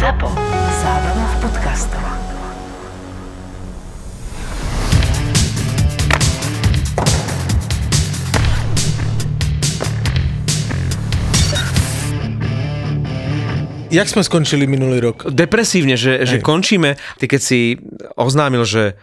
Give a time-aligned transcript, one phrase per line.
[0.00, 0.32] ZAPO.
[0.80, 2.04] Zábrná v podcastov.
[13.92, 15.28] Jak sme skončili minulý rok?
[15.28, 16.96] Depresívne, že, že končíme.
[17.20, 17.76] Ty keď si
[18.16, 18.96] oznámil, že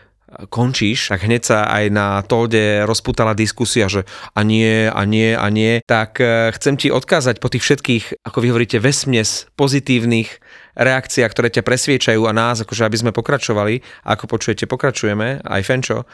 [0.51, 4.03] končíš, tak hneď sa aj na Tolde rozputala diskusia, že
[4.35, 5.79] a nie, a nie, a nie.
[5.87, 10.39] Tak eh, chcem ti odkázať po tých všetkých, ako vy hovoríte, vesmies pozitívnych
[10.77, 15.61] reakciách, ktoré ťa presviečajú a nás, akože aby sme pokračovali, a ako počujete, pokračujeme, aj
[15.65, 16.05] Fenčo,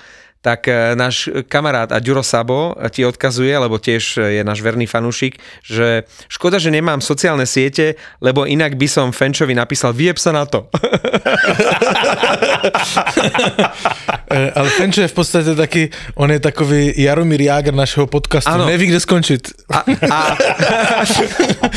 [0.44, 5.40] tak e, náš kamarát a Ďuro Sabo ti odkazuje, lebo tiež je náš verný fanúšik,
[5.64, 10.44] že škoda, že nemám sociálne siete, lebo inak by som Fenčovi napísal vyjeb sa na
[10.44, 10.68] to.
[14.34, 18.50] E, Ale Fenčo je v podstate taký, on je takový Jaromír Jágr našeho podcastu.
[18.50, 18.66] Áno.
[18.66, 19.42] Neví, kde skončiť.
[19.70, 19.78] A,
[20.10, 20.20] a,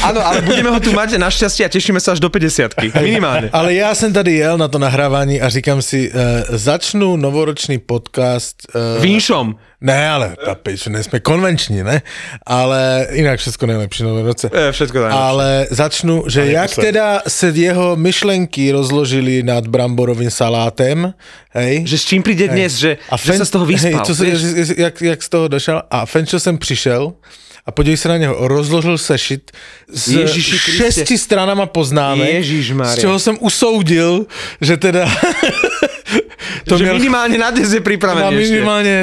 [0.09, 3.53] áno, ale budeme ho tu mať našťastie a tešíme sa až do 50 minimálne.
[3.53, 6.17] Ale já jsem tady jel na to nahrávání a říkám si, uh,
[6.49, 8.57] začnu novoročný podcast.
[8.73, 9.55] Uh, Vínšom.
[9.81, 12.03] Ne, ale ta pič, nejsme konvenční, ne?
[12.47, 14.51] Ale jinak všechno nejlepší nové roce.
[14.53, 15.23] E, všetko najlepšie.
[15.23, 20.76] Ale začnu, že jak teda se jeho myšlenky rozložili nad bramborovým salátem,
[21.57, 21.89] hej?
[21.89, 24.05] Že s čím príde dnes, že, že sa z toho vyspal.
[24.05, 24.41] Hej, se, vieš?
[24.77, 25.83] jak, jak z toho došel.
[25.91, 27.17] A Fenčo jsem přišel
[27.67, 29.51] a podívej se na něho, rozložil sešit
[29.91, 30.93] s Ježiši Kriste.
[30.93, 32.45] šesti stranama poznámek,
[32.85, 34.27] z čeho jsem usoudil,
[34.61, 35.11] že teda
[36.67, 38.35] to že měl minimálne na dnes je ešte.
[38.35, 38.95] minimálne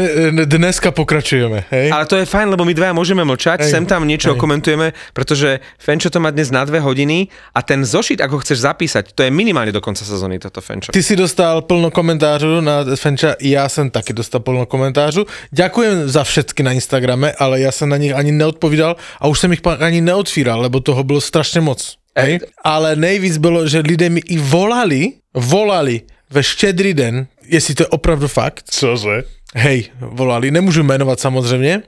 [0.43, 1.87] e, dneska pokračujeme, hej?
[1.95, 3.71] Ale to je fajn, lebo my dvaja môžeme mlčať, Hej.
[3.71, 4.39] sem tam niečo Hej.
[4.39, 9.15] komentujeme, pretože Fenčo to má dnes na dve hodiny a ten zošit, ako chceš zapísať,
[9.15, 10.91] to je minimálne do konca sezóny toto Fenčo.
[10.91, 15.25] Ty si dostal plno komentářů na Fenča, já jsem taky dostal plno komentářů.
[15.51, 19.53] Ďakujem za všetky na Instagrame, ale já jsem na nich ani neodpovídal a už jsem
[19.53, 21.95] ich ani neotvíral, lebo toho bylo strašně moc.
[22.17, 22.39] Hej?
[22.63, 27.87] Ale nejvíc bylo, že lidé mi i volali, volali ve štědrý den, jestli to je
[27.87, 29.23] opravdu fakt, Cože?
[29.55, 31.81] hej, volali, nemůžu jmenovat samozřejmě,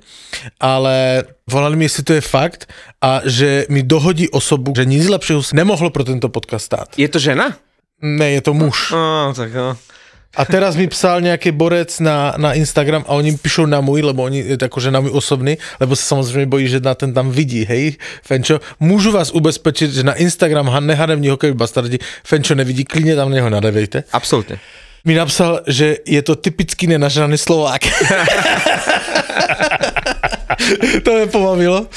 [0.60, 5.42] ale volali mi, jestli to je fakt a že mi dohodí osobu, že nic lepšího
[5.54, 6.90] nemohlo pro tento podcast stát.
[6.98, 7.58] Je to žena?
[8.02, 8.92] Ne, je to muž.
[8.92, 9.78] No, tak no.
[10.36, 14.28] A teraz mi psal nejaký borec na, na Instagram a oni píšou na môj, lebo
[14.28, 17.64] oni je akože na môj osobný, lebo sa samozrejme bojí, že na ten tam vidí,
[17.64, 18.60] hej, Fenčo.
[18.84, 23.48] Môžu vás ubezpečiť, že na Instagram Han nehanební hokej bastardi Fenčo nevidí, klidne tam neho
[23.48, 24.12] nadevejte.
[24.12, 24.60] Absolutne.
[25.06, 27.82] Mi napsal, že je to typický nenažraný Slovák.
[31.04, 31.88] to mě pobavilo.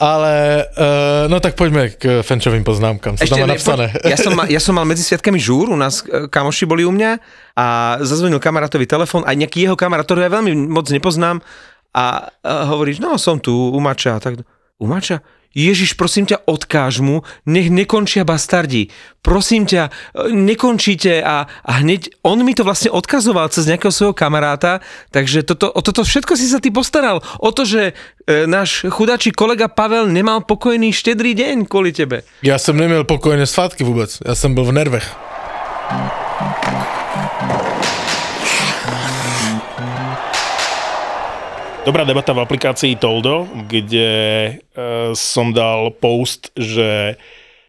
[0.00, 3.16] Ale, uh, no tak poďme k Fenčovým poznámkám.
[3.16, 3.92] Co tam napsané?
[4.04, 6.92] ja, som mal, ja som mal medzi sviatkami žúr, u nás e, kamoši boli u
[6.92, 7.10] mňa
[7.56, 11.44] a zazvonil kamarátovi telefon, aj nejaký jeho kamarát, ktorého ja veľmi moc nepoznám
[11.92, 14.40] a, a hovoríš, no som tu u Mača, a tak
[14.80, 15.20] u Mača?
[15.50, 18.94] Ježiš, prosím ťa, odkáž mu, nech nekončia bastardi.
[19.18, 24.14] Prosím ťa, e, nekončíte a, a hneď on mi to vlastne odkazoval cez nejakého svojho
[24.14, 24.78] kamaráta,
[25.10, 27.18] takže toto, o toto všetko si sa ty postaral.
[27.42, 32.22] O to, že e, náš chudáčí kolega Pavel nemal pokojný štedrý deň kvôli tebe.
[32.42, 34.18] Já jsem neměl pokojné svátky vůbec.
[34.26, 35.06] Já jsem byl v nervech.
[41.80, 44.52] Dobrá debata v aplikácii Toldo, kde e,
[45.16, 47.16] som dal post, že,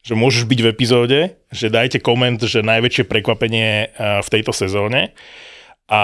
[0.03, 3.87] že môžeš byť v epizóde, že dajte koment, že najväčšie prekvapenie e,
[4.19, 5.15] v tejto sezóne.
[5.87, 6.03] A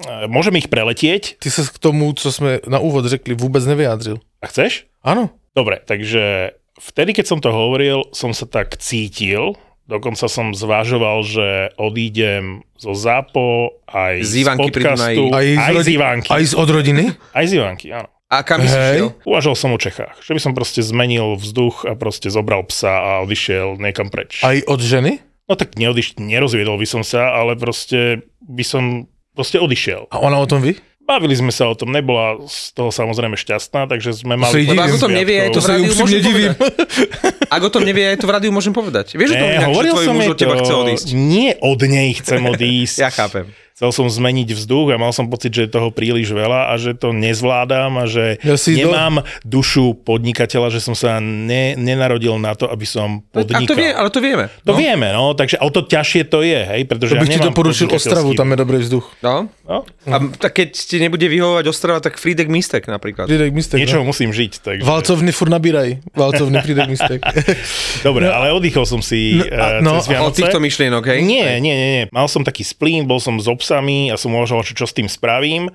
[0.00, 1.36] e, môžeme ich preletieť.
[1.36, 4.16] Ty se k tomu, co jsme na úvod řekli, vůbec nevyjádřil.
[4.42, 4.88] A chceš?
[5.04, 5.30] Ano.
[5.52, 9.52] Dobre, takže vtedy, keď som to hovoril, som sa tak cítil.
[9.86, 11.46] Dokonca som zvažoval, že
[11.78, 16.28] odídem zo ZAPO, aj Z z, podcastu, Aj z, aj z Ivanky.
[16.28, 17.04] aj z od rodiny?
[17.30, 18.10] Aj z Ivanky, áno.
[18.26, 19.14] A kam si šiel?
[19.22, 23.10] Uvažoval som o Čechách, že by som proste zmenil vzduch a proste zobral psa a
[23.22, 24.42] odišiel niekam preč.
[24.42, 25.22] Aj od ženy?
[25.46, 30.10] No tak neodiš, nerozviedol by som sa, ale proste by som proste odišiel.
[30.10, 30.74] A ona o tom ví?
[31.06, 34.66] Bavili sme sa o tom, nebola z toho samozrejme šťastná, takže sme mali...
[34.66, 36.52] ak o tom nevie, aj to v rádiu môžem divím.
[36.58, 37.46] povedať.
[37.46, 39.14] Ak o tom nevie, aj to v rádiu môžem povedať.
[39.14, 41.06] Vieš o tom Ne, inak, že hovoril tvoj som muž od teba to, chce odísť?
[41.14, 42.96] Nie od nej chcem odísť.
[42.98, 43.46] Ja chápem.
[43.76, 46.96] Chcel som zmeniť vzduch a mal som pocit, že je toho príliš veľa a že
[46.96, 52.40] to nezvládam a že Ja si do- nemám dušu podnikateľa, že som sa ne, nenarodil
[52.40, 53.68] na to, aby som A podnikal.
[53.68, 54.48] to, vie, ale to vieme.
[54.64, 54.80] To no.
[54.80, 57.48] vieme, no, takže o to ťažšie to je, hej, pretože To bych ja ti nemám
[57.52, 59.06] doporučil podnikateľský- Ostravu, tam je dobrý vzduch.
[59.20, 59.52] No.
[59.66, 63.28] No, A tak keď ti nebude vyhovovať Ostrava, tak Frídek Mistek napríklad.
[63.28, 63.76] Prídek mistek.
[63.76, 64.08] niečo No.
[64.08, 64.86] musím žiť, takže...
[64.86, 66.00] Valcovny furt nabíraj.
[66.14, 67.20] Valcovny prídek mistek.
[68.06, 70.36] Dobre, ale oddychol som si No, no, a- uh, no, cez Od Vianoce.
[70.38, 71.20] týchto myšlienok, hej?
[71.20, 72.04] Nie, nie, nie, nie.
[72.08, 75.10] Mal som taký splín, bol som s obsami a som uvažoval, čo, čo s tým
[75.10, 75.74] spravím.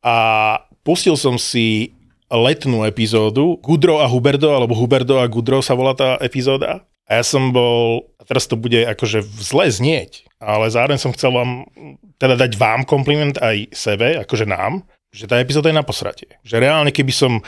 [0.00, 0.16] A
[0.80, 1.92] pustil som si
[2.32, 6.88] letnú epizódu Gudro a Huberdo, alebo Huberdo a Gudro sa volá tá epizóda.
[7.04, 11.68] A ja som bol, teraz to bude akože zle znieť, ale zároveň som chcel vám,
[12.16, 16.38] teda dať vám kompliment aj sebe, akože nám, že tá epizóda je na posratie.
[16.46, 17.42] Že reálne, keby som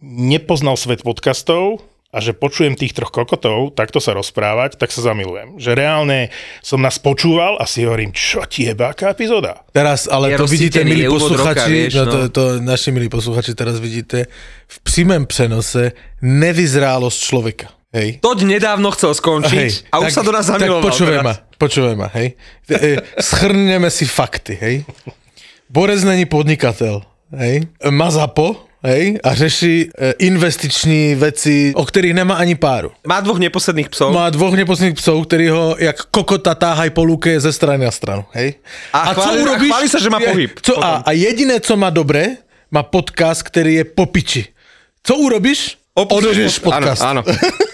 [0.00, 5.60] nepoznal svet podcastov, a že počujem tých troch kokotov takto sa rozprávať, tak sa zamilujem.
[5.60, 6.18] Že reálne
[6.64, 9.60] som nás počúval a si hovorím, čo ti je, aká epizóda?
[9.76, 12.12] Teraz, ale Je to vidíte, milí úvod roka, posluchači, vieš, no, no.
[12.12, 14.24] to, to naši milí posluchači teraz vidíte,
[14.68, 15.92] v přímém přenose
[16.24, 17.68] nevyzrálosť človeka.
[17.88, 18.20] Hej.
[18.20, 20.84] Toď nedávno chcel skončiť a už sa do nás zamiloval.
[20.84, 22.36] Tak počúvaj ma, počúvaj ma, hej.
[22.68, 24.84] E, Schrneme si fakty, hej.
[25.72, 27.00] Borec není podnikateľ,
[27.40, 27.64] hej.
[27.88, 32.94] Má zapo, hej, a řeší e, investiční veci, o ktorých nemá ani páru.
[33.06, 34.14] Má dvoch neposledných psov.
[34.14, 38.24] Má dvoch neposledných psov, ktorí ho jak kokota táhaj po lúke ze strany na stranu,
[38.38, 38.58] hej.
[38.94, 42.38] A chváli- a chváli sa, že má pohyb Co, a, a jediné, co má dobré,
[42.70, 44.46] má podcast, ktorý je po piči.
[45.02, 45.78] Co urobíš?
[45.98, 47.02] Odežeš podcast.
[47.02, 47.32] Áno, áno.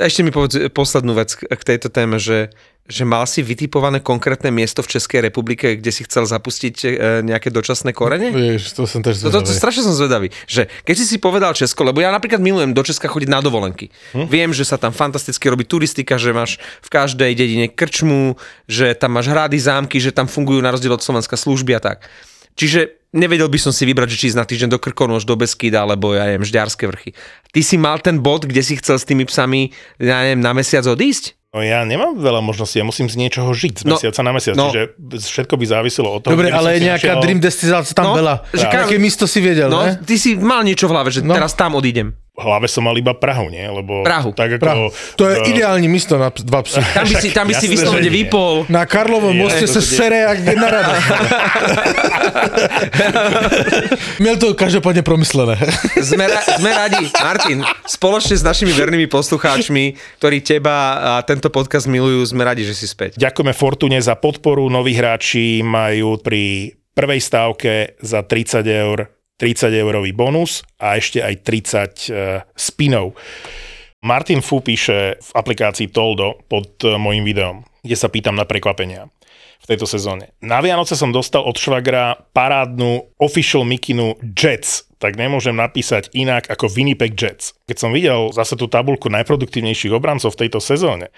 [0.00, 2.48] Ešte mi povedz poslednú vec k tejto téme, že,
[2.88, 6.88] že mal si vytipované konkrétne miesto v Českej republike, kde si chcel zapustiť e,
[7.20, 8.32] nejaké dočasné korene?
[8.32, 9.60] Vieš, to som tiež To, to, to zvedavý.
[9.60, 13.12] strašne som zvedavý, že keď si si povedal Česko, lebo ja napríklad milujem do Česka
[13.12, 13.92] chodiť na dovolenky.
[14.16, 14.26] Hm?
[14.32, 19.20] Viem, že sa tam fantasticky robí turistika, že máš v každej dedine krčmu, že tam
[19.20, 22.08] máš hrady, zámky, že tam fungujú na rozdiel od Slovenska služby a tak.
[22.54, 25.82] Čiže nevedel by som si vybrať, že či ísť na týždeň do Krkonoš, do Beskýda,
[25.82, 27.14] alebo ja neviem, Žďarské vrchy.
[27.48, 30.82] Ty si mal ten bod, kde si chcel s tými psami, ja neviem, na mesiac
[30.82, 31.38] odísť?
[31.50, 34.58] No ja nemám veľa možností, ja musím z niečoho žiť z No, mesiaca na mesiac,
[34.58, 34.68] no.
[34.68, 38.34] čiže všetko by záviselo od toho, Dobre, ale nejaká našiel- dream destinácia tam No, bola.
[38.50, 39.94] že ka- Aké místo si vedel, No, ne?
[39.96, 41.30] ty si mal niečo v hlave, že No.
[41.32, 42.10] teraz tam odídem.
[42.34, 43.62] Hlave som mal iba Prahu, nie?
[43.62, 44.34] Lebo Prahu.
[44.34, 44.86] Tak ako, Prahu.
[45.14, 46.82] To je v- ideálne místo na dva psy.
[46.82, 48.66] Tam by si, tam by si vyslovene vypol.
[48.66, 50.94] Na Karlovom Je, moste to sa bude- sere jak jedna rada.
[54.18, 55.54] Miel to každopádne promyslené.
[55.96, 59.84] Sme, ra- sme radi, Martin, spoločne s našimi vernými poslucháčmi,
[60.18, 63.14] ktorí teba a tento podcast milujú, sme radi, že si späť.
[63.14, 64.66] Ďakujeme Fortune za podporu.
[64.66, 71.34] Noví hráči majú pri prvej stávke za 30 eur 30 eurový bonus a ešte aj
[71.42, 73.18] 30 uh, spinov.
[74.04, 79.10] Martin Fu píše v aplikácii Toldo pod uh, mojim videom, kde sa pýtam na prekvapenia
[79.64, 80.36] v tejto sezóne.
[80.44, 86.68] Na Vianoce som dostal od švagra parádnu official mikinu Jets, tak nemôžem napísať inak ako
[86.68, 87.56] Winnipeg Jets.
[87.64, 91.08] Keď som videl zase tú tabulku najproduktívnejších obrancov v tejto sezóne,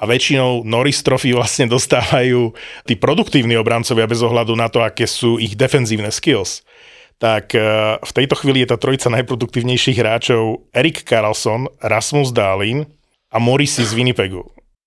[0.00, 2.56] a väčšinou Norris Trophy vlastne dostávajú
[2.88, 6.64] tí produktívni obrancovia bez ohľadu na to, aké sú ich defenzívne skills.
[7.22, 7.62] Tak eh,
[8.02, 12.82] v tejto chvíli je tá trojica najproduktívnejších hráčov Erik Karlsson, Rasmus Dahlin
[13.30, 14.42] a Morrissey z Winnipegu.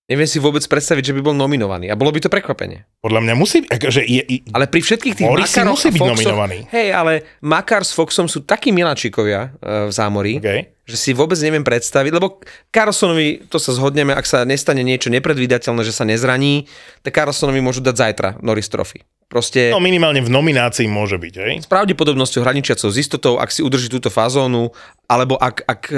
[0.06, 1.90] Neviem si vôbec predstaviť, že by bol nominovaný.
[1.90, 2.86] A bolo by to prekvapenie.
[3.02, 6.12] Podľa mňa musí, akože je, je, Ale pri všetkých tých Morrissey Makaroch musí byť Foxoch-
[6.14, 6.58] nominovaný.
[6.70, 7.12] Hej, ale
[7.42, 10.70] Makar s Foxom sú takí miláčikovia e, v zámorí, okay.
[10.86, 12.38] že si vôbec neviem predstaviť, lebo
[12.70, 16.70] Carlsonovi, to sa zhodneme, ak sa nestane niečo nepredvídateľné, že sa nezraní,
[17.02, 19.02] tak Carlsonovi môžu dať zajtra Norris Trophy.
[19.26, 21.52] Proste no minimálne v nominácii môže byť, hej?
[21.58, 24.70] s pravdepodobnosťou hraničiacou s istotou, ak si udrží túto fazónu,
[25.10, 25.96] alebo ak, ak e,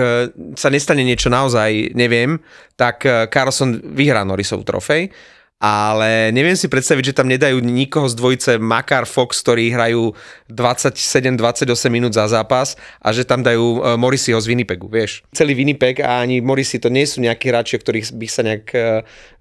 [0.57, 2.41] sa nestane niečo naozaj, neviem,
[2.81, 5.13] tak e, Carlson vyhrá Norrisov trofej.
[5.59, 10.15] Ale neviem si predstaviť, že tam nedajú nikoho z dvojice Makar Fox, ktorí hrajú
[10.49, 15.21] 27-28 minút za zápas a že tam dajú e, Morrisseyho z Winnipegu, vieš.
[15.37, 18.67] Celý Winnipeg a ani Morrissey to nie sú nejakí hráči, o ktorých by sa nejak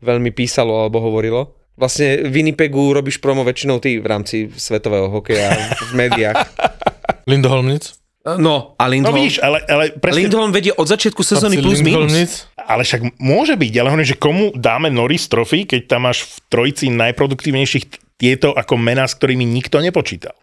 [0.04, 1.57] veľmi písalo alebo hovorilo.
[1.78, 6.42] Vlastne Winnipegu robíš promo väčšinou ty v rámci svetového hokeja v médiách.
[7.30, 7.94] Lindholmnic.
[8.28, 12.12] No, a No Lindholm, vidíš, ale, ale presne, Lindholm vedie od začiatku sezóny plus minus.
[12.12, 12.32] Lindholmnic.
[12.60, 16.36] ale však môže byť, ale hovorím, že komu dáme Norris Trophy, keď tam máš v
[16.52, 20.36] trojici najproduktívnejších tieto ako mená, s ktorými nikto nepočítal.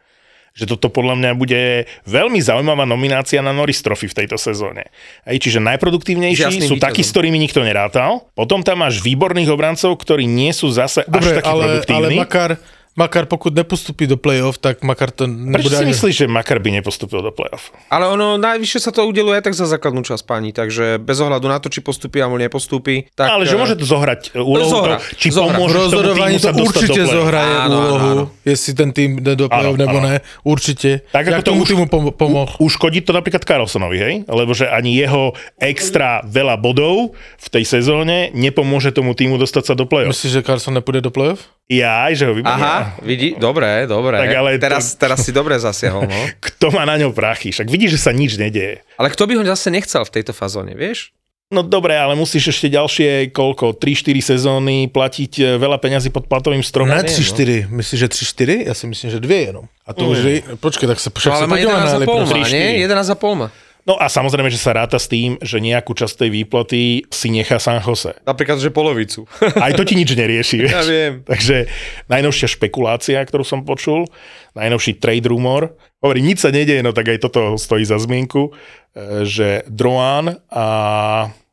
[0.54, 4.86] Že toto podľa mňa bude veľmi zaujímavá nominácia na Norris Trophy v tejto sezóne.
[5.26, 8.30] Hej, čiže najproduktívnejší Jasným sú takí, s ktorými nikto nerátal.
[8.38, 12.16] Potom tam máš výborných obrancov, ktorí nie sú zase Dobre, až takí ale, ale produktívni.
[12.22, 12.50] Makar,
[12.94, 15.90] Makar, pokud nepostupí do play-off, tak Makar to Prečo nebude si ani...
[15.90, 17.74] myslíš, že Makar by nepostupil do play-off?
[17.88, 21.44] Ale ono najvyššie sa to udeluje aj tak za základnú časť pani, takže bez ohľadu
[21.44, 23.10] na to, či postupí alebo nepostupí.
[23.10, 25.52] Tak, ale že eh, môže to zohrať uh, úlohu, zohra, to, či zohra.
[25.52, 28.24] pomôže rozhodovaní to určite zohraje Áno, úlohu, áno, áno.
[28.42, 30.06] jestli ten tým jde do play-off Áno, nebo áno.
[30.06, 31.02] ne, určite.
[31.10, 32.54] Tak ako Jak to už- týmu pom- pomohl.
[32.58, 34.14] uškodí to napríklad Karlsonovi, hej?
[34.24, 39.74] Lebo že ani jeho extra veľa bodov v tej sezóne nepomôže tomu týmu dostať sa
[39.74, 40.14] do play-off.
[40.14, 41.50] Myslíš, že Carson nepôjde do play-off?
[41.64, 42.60] Ja aj, že ho vymenia.
[42.60, 44.20] Aha, vidí, dobre, dobre.
[44.20, 46.20] Tak ale to- teraz, teraz si dobre zasiahol, no.
[46.44, 47.56] Kto má na ňom prachy?
[47.56, 48.84] Však vidíš, že sa nič nedieje.
[49.00, 51.16] Ale kto by ho zase nechcel v tejto fazóne, vieš?
[51.52, 56.64] No dobre, ale musíš ešte ďalšie, koľko, 3-4 sezóny platiť e, veľa peňazí pod platovým
[56.64, 56.90] stromom.
[56.90, 57.68] Ne, neviem, 3-4.
[57.68, 58.68] Myslíš, že 3-4?
[58.68, 59.64] Ja si myslím, že dve jenom.
[59.84, 60.34] A to už je...
[60.56, 62.68] Počkej, tak sa No, však ale sa má podívame na 11,5 má, nie?
[62.80, 63.48] 11,5 má.
[63.84, 67.60] No a samozrejme, že sa ráta s tým, že nejakú časť tej výplaty si nechá
[67.60, 68.16] San Jose.
[68.24, 69.28] Napríklad, že polovicu.
[69.60, 70.72] Aj to ti nič nerieši, vieš.
[70.72, 71.20] Ja viem.
[71.20, 71.68] Takže
[72.08, 74.08] najnovšia špekulácia, ktorú som počul,
[74.56, 78.56] najnovší trade rumor, hovorí, nič sa nedieje, no tak aj toto stojí za zmienku,
[78.96, 80.66] e, že Droan a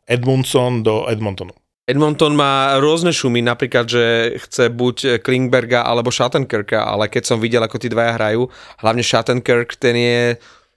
[0.07, 1.51] Edmundson do Edmontonu.
[1.91, 7.59] Edmonton má rôzne šumy, napríklad, že chce buď Klingberga alebo Shattenkirka, ale keď som videl,
[7.59, 8.47] ako tí dvaja hrajú,
[8.79, 10.21] hlavne Shattenkirk, ten je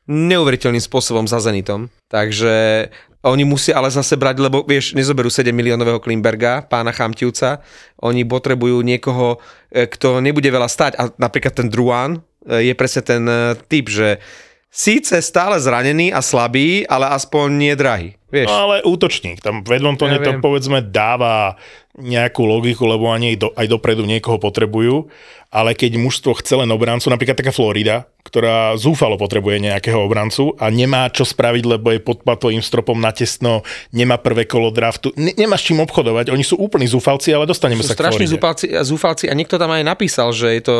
[0.08, 1.88] neuveriteľným spôsobom za Zenitom.
[2.12, 2.88] Takže
[3.24, 7.64] oni musia ale zase brať, lebo vieš, nezoberú 7 miliónového Klimberga, pána Chamtivca,
[8.04, 9.40] oni potrebujú niekoho,
[9.72, 13.88] e, kto nebude veľa stať a napríklad ten Druan e, je presne ten e, typ,
[13.88, 14.20] že
[14.68, 18.12] síce stále zranený a slabý, ale aspoň nie drahý.
[18.28, 18.50] Vieš?
[18.50, 20.42] No ale útočník, tam v Edmontone Ja to viem.
[20.42, 21.56] povedzme dáva
[21.94, 25.06] nejakú logiku, lebo ani aj, do, aj dopredu niekoho potrebujú,
[25.54, 30.66] ale keď mužstvo chce len obrancu, napríklad taká Florida, ktorá zúfalo potrebuje nejakého obrancu a
[30.66, 33.62] nemá čo spraviť, lebo je pod platovým stropom natesno,
[33.94, 37.86] nemá prvé kolo draftu, ne, nemá s čím obchodovať, oni sú úplní zúfalci, ale dostaneme
[37.86, 40.76] Sú sa k strašní zúfalci, zúfalci a niekto tam aj napísal, že je to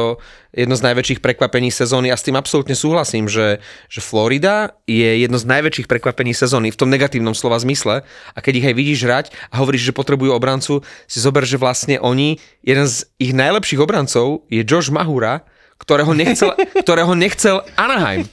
[0.50, 5.38] jedno z najväčších prekvapení sezóny a s tým absolútne súhlasím, že, že Florida je jedno
[5.38, 8.02] z najväčších prekvapení sezóny v tom negatívnom slova zmysle
[8.35, 12.00] a keď ich aj vidíš hrať a hovoríš, že potrebujú obrancu, si zober, že vlastne
[12.00, 15.44] oni, jeden z ich najlepších obrancov je Josh Mahura,
[15.78, 18.25] ktorého nechcel, ktorého nechcel Anaheim,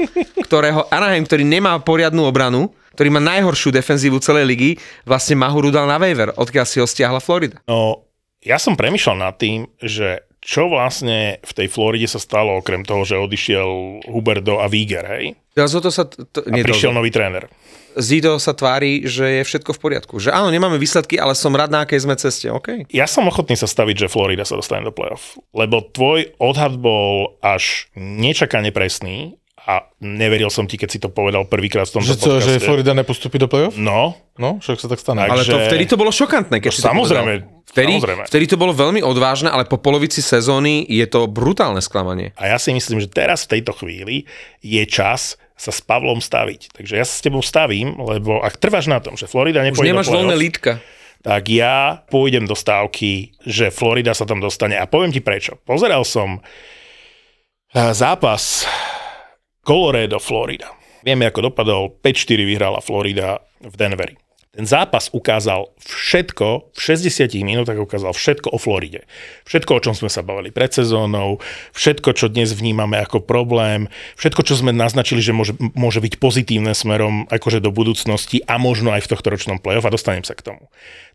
[0.47, 4.71] ktorého Anaheim, ktorý nemá poriadnu obranu, ktorý má najhoršiu defenzívu celej ligy,
[5.03, 7.59] vlastne Mahuru dal na waiver, odkiaľ si ho stiahla Florida.
[7.67, 8.07] No,
[8.41, 13.05] ja som premyšľal nad tým, že čo vlastne v tej Floride sa stalo, okrem toho,
[13.05, 15.37] že odišiel Huberdo a Víger, hej?
[15.53, 16.09] Zoto sa...
[16.09, 17.45] T- t- A prišiel nový tréner.
[17.93, 20.15] Zido sa tvári, že je všetko v poriadku.
[20.17, 22.47] Že áno, nemáme výsledky, ale som rád, na akej sme ceste.
[22.47, 22.87] OK.
[22.89, 25.35] Ja som ochotný sa staviť, že Florida sa dostane do playoff.
[25.51, 31.45] Lebo tvoj odhad bol až nečakane presný a neveril som ti, keď si to povedal
[31.45, 32.65] prvýkrát v tomto Že co, že podcaste.
[32.65, 33.77] Florida nepostupí do play-off?
[33.77, 35.21] No, No, však sa tak stane.
[35.21, 37.61] Ale to vtedy to bolo šokantné, keď No si to samozrejme, povedal.
[37.61, 38.23] Vtedy, samozrejme.
[38.25, 42.33] vtedy to bolo veľmi odvážne, ale po polovici sezóny je to brutálne sklamanie.
[42.33, 44.25] a ja si myslím, že teraz v tejto chvíli
[44.59, 46.73] je čas sa s Pavlom staviť.
[46.73, 49.89] Takže ja sa s tebou stavím, lebo ak trváš na tom, že Florida Už nepôjde
[49.93, 50.81] nemáš do voľné lítka.
[51.21, 54.73] tak ja pôjdem do stávky, že Florida sa tam dostane.
[54.81, 55.61] A poviem ti prečo.
[55.61, 58.65] Pozeral som eh, zápas
[59.61, 60.73] Colorado, Florida.
[61.05, 61.93] Vieme, ako dopadol.
[62.01, 64.17] 5-4 vyhrala Florida v Denveri.
[64.51, 69.07] Ten zápas ukázal všetko, v 60 minútach ukázal všetko o Floride.
[69.47, 71.39] Všetko, o čom sme sa bavili pred sezónou,
[71.71, 73.87] všetko, čo dnes vnímame ako problém,
[74.19, 78.91] všetko, čo sme naznačili, že môže, môže byť pozitívne smerom akože do budúcnosti a možno
[78.91, 80.67] aj v tohto ročnom play-off a dostanem sa k tomu.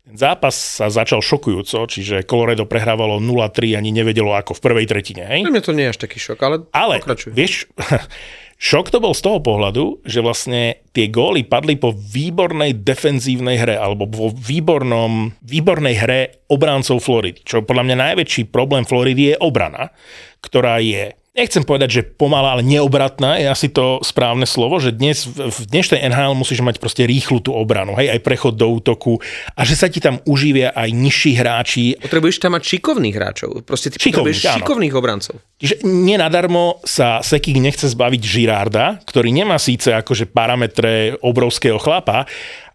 [0.09, 5.29] Ten zápas sa začal šokujúco, čiže Colorado prehrávalo 0-3, ani nevedelo ako v prvej tretine.
[5.29, 5.45] Hej?
[5.45, 7.37] Pre mňa to nie je až taký šok, ale, Ale pokračuj.
[7.37, 7.69] vieš,
[8.57, 13.77] šok to bol z toho pohľadu, že vlastne tie góly padli po výbornej defenzívnej hre
[13.77, 17.45] alebo vo výbornom, výbornej hre obráncov Floridy.
[17.45, 19.93] Čo podľa mňa najväčší problém Floridy je obrana,
[20.41, 25.29] ktorá je nechcem povedať, že pomalá, ale neobratná je asi to správne slovo, že dnes
[25.29, 29.21] v dnešnej NHL musíš mať proste rýchlu tú obranu, hej, aj prechod do útoku
[29.53, 33.49] a že sa ti tam uživia aj nižší hráči, Potrebuješ tam mať šikovných hráčov.
[33.61, 34.57] Proste ty Šikovných, potrebuješ áno.
[34.65, 35.35] šikovných obrancov.
[35.61, 42.25] Čiže nenadarmo sa Sekik nechce zbaviť Žirárda, ktorý nemá síce akože parametre obrovského chlapa,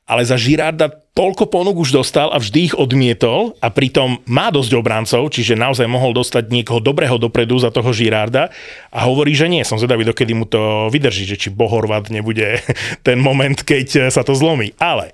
[0.06, 4.72] ale za Žirárda toľko ponúk už dostal a vždy ich odmietol a pritom má dosť
[4.74, 8.50] obrancov, čiže naozaj mohol dostať niekoho dobrého dopredu za toho Žirárda
[8.90, 9.62] a hovorí, že nie.
[9.62, 12.58] Som zvedavý, dokedy mu to vydrží, že či Bohorvat nebude
[13.06, 14.74] ten moment, keď sa to zlomí.
[14.80, 15.12] Ale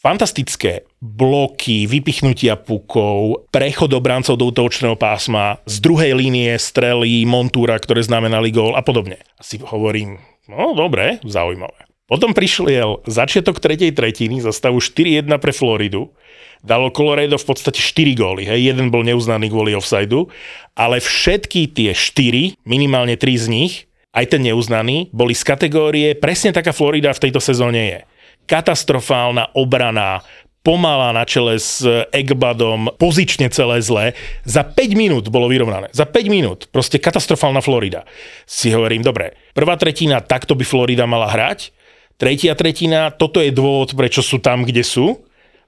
[0.00, 8.02] fantastické bloky, vypichnutia pukov, prechod obrancov do útočného pásma, z druhej línie strely, montúra, ktoré
[8.02, 9.18] znamenali gól a podobne.
[9.36, 10.18] A si hovorím,
[10.48, 11.86] no dobre, zaujímavé.
[12.06, 16.14] Potom prišiel začiatok tretej tretiny za stavu 4-1 pre Floridu.
[16.62, 18.46] Dalo Colorado v podstate 4 góly.
[18.46, 18.70] Hej.
[18.74, 20.30] Jeden bol neuznaný kvôli offsideu,
[20.78, 23.72] ale všetky tie 4, minimálne 3 z nich,
[24.14, 28.00] aj ten neuznaný, boli z kategórie, presne taká Florida v tejto sezóne je.
[28.46, 30.22] Katastrofálna obrana,
[30.62, 31.84] pomalá na čele s
[32.14, 34.18] Egbadom, pozične celé zlé.
[34.46, 35.90] Za 5 minút bolo vyrovnané.
[35.90, 36.70] Za 5 minút.
[36.70, 38.06] Proste katastrofálna Florida.
[38.46, 41.75] Si hovorím, dobre, prvá tretina, takto by Florida mala hrať.
[42.16, 45.20] Tretia tretina, toto je dôvod, prečo sú tam, kde sú.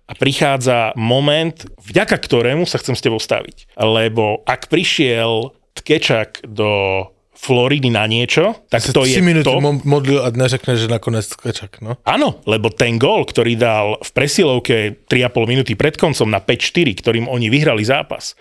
[0.09, 1.52] A prichádza moment,
[1.85, 3.76] vďaka ktorému sa chcem s tebou staviť.
[3.76, 7.05] Lebo ak prišiel Tkečak do
[7.38, 9.62] Floridy na niečo, tak to je 3 minúty to...
[9.62, 11.95] mo- modlil a neřekne, že nakonec skečak, no.
[12.02, 17.26] Áno, lebo ten gól, ktorý dal v presilovke 3,5 minúty pred koncom na 5-4, ktorým
[17.31, 18.35] oni vyhrali zápas,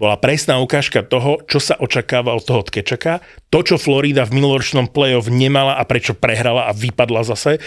[0.00, 3.20] bola presná ukážka toho, čo sa očakáva od toho Tkečaka,
[3.52, 7.60] to, čo Florida v minuloročnom playoff nemala a prečo prehrala a vypadla zase.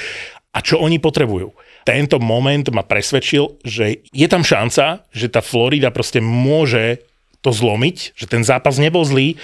[0.54, 1.52] a čo oni potrebujú.
[1.84, 7.04] Tento moment ma presvedčil, že je tam šanca, že tá Florida proste môže
[7.44, 9.36] to zlomiť, že ten zápas nebol zlý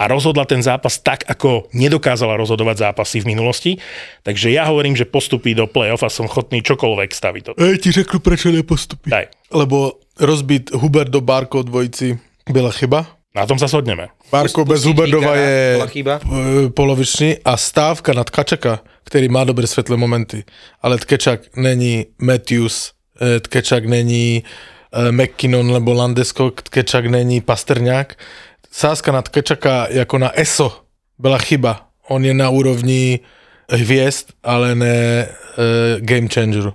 [0.00, 3.72] a rozhodla ten zápas tak, ako nedokázala rozhodovať zápasy v minulosti.
[4.24, 7.44] Takže ja hovorím, že postupí do play-off a som chotný čokoľvek staviť.
[7.60, 9.12] Ej, ti řeknu, prečo nepostupí.
[9.12, 9.28] Daj.
[9.52, 13.06] Lebo rozbit Huber do Barko dvojici byla chyba.
[13.32, 14.12] Na tom sa shodneme.
[14.28, 16.20] Barko bez Huberdova je chyba.
[16.20, 20.44] e, polovičný a stávka nad Kačaka, který má dobré svetlé momenty,
[20.82, 24.44] ale Tkečak není Matthews, e, Tkečak není
[24.92, 28.20] e, McKinnon nebo Landesko, Tkečak není Pasterňák.
[28.70, 30.84] Sázka na Tkečaka jako na ESO
[31.18, 31.88] byla chyba.
[32.08, 33.20] On je na úrovni
[33.72, 35.26] hviezd, ale ne e,
[36.00, 36.74] game changeru.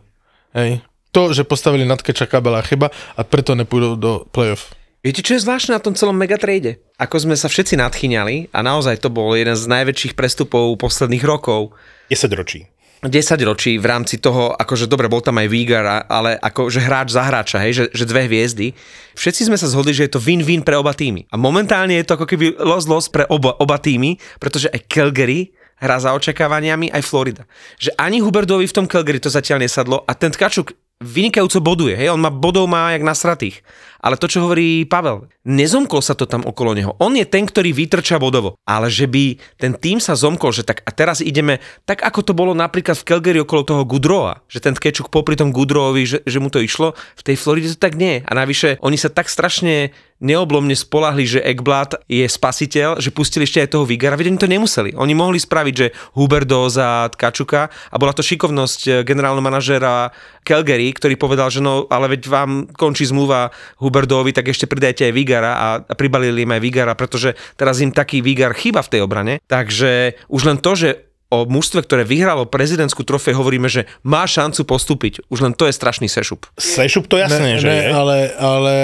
[0.53, 0.81] Hej.
[1.11, 4.76] To, že postavili na Tkečaka, byla chyba a preto nepůjdou do playoff.
[5.07, 6.83] Viete, čo je zvláštne na tom celom megatrade?
[6.99, 11.71] Ako sme sa všetci nadchyňali a naozaj to bol jeden z najväčších prestupov posledných rokov.
[12.11, 12.67] 10 ročí.
[12.99, 17.23] 10 ročí v rámci toho, akože dobre, bol tam aj Vigar, ale akože hráč za
[17.23, 18.75] hráča, hej, že, že dve hviezdy.
[19.15, 21.23] Všetci sme sa zhodli, že je to win-win pre oba týmy.
[21.31, 26.03] A momentálne je to ako keby los-los pre oba, oba týmy, pretože aj Calgary hrá
[26.03, 27.47] za očakávaniami, aj Florida.
[27.79, 32.09] Že ani Huberdovi v tom Calgary to zatiaľ nesadlo a ten Tkačuk vynikajúco boduje, hej,
[32.09, 33.61] on má bodov má jak nasratých.
[34.07, 36.95] Ale to, čo hovorí Pavel, nezomkol sa to tam okolo neho.
[37.03, 38.55] On je ten, ktorý vytrča bodovo.
[38.63, 42.31] Ale že by ten tým sa zomkol, že tak a teraz ideme, tak ako to
[42.31, 46.39] bolo napríklad v Calgary okolo toho Gudroa, že ten Tkečuk popri tom Gudrovi, že, že
[46.39, 48.23] mu to išlo, v tej Floride to tak nie.
[48.23, 53.61] A navyše, oni sa tak strašne neoblomne spolahli, že Ekblad je spasiteľ, že pustili ešte
[53.61, 54.89] aj toho Vigara, veď oni to nemuseli.
[54.97, 60.09] Oni mohli spraviť, že Huberdo za Tkačuka a bola to šikovnosť eh, generálneho manažéra
[60.41, 63.53] Calgary, ktorý povedal, že no, ale veď vám končí zmluva
[63.97, 67.89] Huberdovi, tak ešte pridajte aj Vigara a, a pribalili im aj Vigara, pretože teraz im
[67.89, 69.41] taký Vigar chýba v tej obrane.
[69.49, 70.89] Takže už len to, že
[71.33, 75.25] o mužstve, ktoré vyhralo prezidentskú trofej, hovoríme, že má šancu postúpiť.
[75.33, 76.45] Už len to je strašný sešup.
[76.61, 77.89] Sešup to jasné, ne, že ne, je.
[77.89, 78.75] ale, ale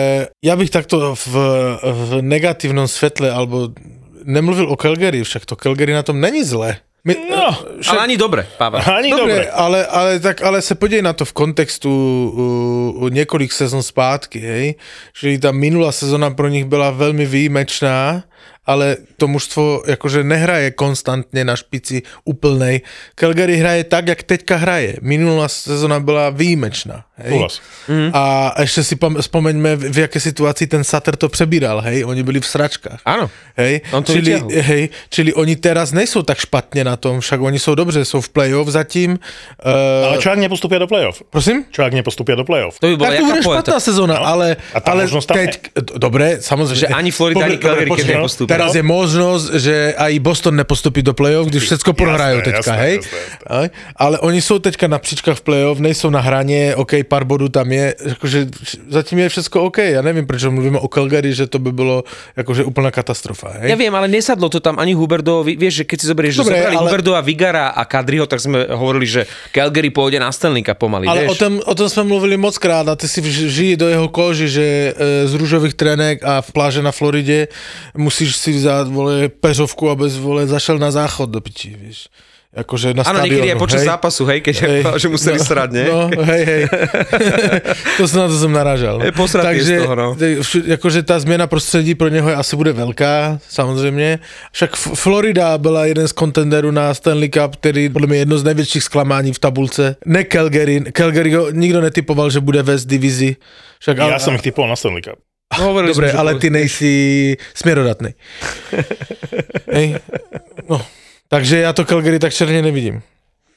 [0.42, 1.34] ja bych takto v,
[1.80, 3.72] v negatívnom svetle, alebo
[4.26, 6.82] nemluvil o Calgary, však to Calgary na tom není zle.
[7.04, 8.82] My, No, Ale ani dobre, Pavel.
[8.96, 9.36] Ani dobre.
[9.36, 14.40] Dobre, ale, ale, tak, ale se podívej na to v kontextu uh, několik sezon zpátky,
[14.40, 14.76] hej?
[15.20, 18.24] Že ta minulá sezona pro nich byla velmi výjimečná,
[18.66, 22.82] ale to mužstvo jakože nehraje konstantně na špici úplnej.
[23.16, 24.98] Calgary hraje tak, jak teďka hraje.
[25.02, 27.04] Minulá sezona byla výjimečná.
[27.18, 27.32] Hej?
[27.32, 27.62] Súhlas.
[28.14, 32.06] A ještě si pam- vzpomeňme, v, v jaké situaci ten Sutter to přebíral, hej?
[32.06, 33.00] Oni byli v sračkách.
[33.06, 33.30] Áno.
[33.58, 34.50] Hej, On to čili, vyťahol.
[34.50, 38.30] hej, čili oni teraz nejsou tak špatně na tom, však oni jsou dobře, jsou v
[38.30, 39.20] playoff zatím.
[39.62, 41.22] Uh, Ale čo ak nepostupia do play-off?
[41.30, 41.66] prosím?
[41.70, 42.82] Čo ak nepostupia do play-off?
[42.82, 43.62] To by bola Tak to bude poeta.
[43.62, 45.52] špatná sezóna, ale, A tá ale možnosť tam teď,
[46.02, 46.82] dobre, samozrejme.
[46.82, 48.08] Že ani Florida, ani Calgary, keď
[48.54, 52.96] Teraz je možnosť, že aj Boston nepostupí do play-off, když všetko prohrajú teďka, jasné, hej?
[53.02, 53.66] jasné, jasné.
[53.96, 57.72] Ale oni jsou teďka na příčkách v play-off, nejsou na hraně, OK, pár bodů tam
[57.72, 58.40] je, akože
[58.90, 62.04] zatím je všetko OK, ja nevím, prečo mluvíme o Calgary, že to by bylo
[62.38, 63.74] akože úplná katastrofa, hej?
[63.74, 65.56] Ja viem, ale nesadlo to tam ani Huberdovi.
[65.58, 68.66] Vieš, že keď si zoberieš, Dobre, že zobrali ale- Huberdova, Vigara a Kadriho, tak sme
[68.70, 71.40] hovorili, že Calgary pôjde na Stanleyka pomaly, Ale o vieš.
[71.40, 74.66] tom, o tom jsme mluvili moc krát a ty si žijí do jeho koži, že
[74.66, 77.48] e, z růžových trenek a v pláže na Floridě
[77.98, 82.12] musíš si vzát, vole, peřovku, abys, vole, zašel na záchod do piči, víš.
[82.54, 83.90] Jakože na Áno, niekedy aj počas hej.
[83.90, 84.82] zápasu, hej, keď Hej.
[85.02, 85.88] že museli no, srať, nie?
[85.90, 86.64] No, hej, hej.
[87.98, 89.02] to som na to som narážal.
[89.02, 90.08] Je posratý Takže, z toho, no.
[90.70, 94.20] jakože tá změna prostředí pro něho je asi bude velká, samozřejmě.
[94.54, 98.44] Však Florida byla jeden z kontenderů na Stanley Cup, který podle mě je jedno z
[98.44, 99.96] největších zklamání v tabulce.
[100.06, 100.94] Ne Calgary.
[100.94, 103.36] Calgary ho nikdo netypoval, že bude vést divizi.
[103.82, 105.18] Však, Ja som ich typoval na Stanley Cup.
[105.60, 106.92] No, hovorili Dobre, sme, ale ty nejsi
[107.54, 108.10] směrodatný.
[109.72, 109.96] Hej.
[110.70, 110.82] No.
[111.28, 113.02] Takže já to Calgary tak černě nevidím.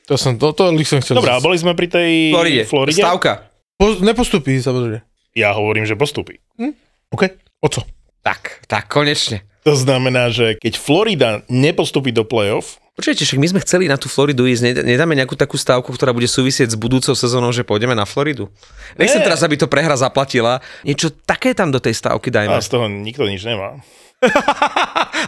[0.06, 1.42] To jsem, to, to jsem chtěl Dobrá, říct.
[1.42, 2.64] boli sme pri tej Floride.
[2.64, 3.02] Floride.
[3.02, 3.42] Stavka.
[3.76, 5.02] Po, nepostupí, samozřejmě.
[5.36, 6.38] Ja hovorím, že postupí.
[7.10, 7.22] OK.
[7.60, 7.80] O co?
[8.26, 9.46] Tak, tak, konečne.
[9.62, 14.08] To znamená, že keď Florida nepostupí do play-off, Počujete, však my sme chceli na tú
[14.08, 17.92] Floridu ísť, Ned- nedáme nejakú takú stávku, ktorá bude súvisieť s budúcou sezónou, že pôjdeme
[17.92, 18.48] na Floridu.
[18.96, 20.64] Nechcem teraz, aby to prehra zaplatila.
[20.80, 22.56] Niečo také tam do tej stávky dajme.
[22.56, 23.84] a z toho nikto nič nemá.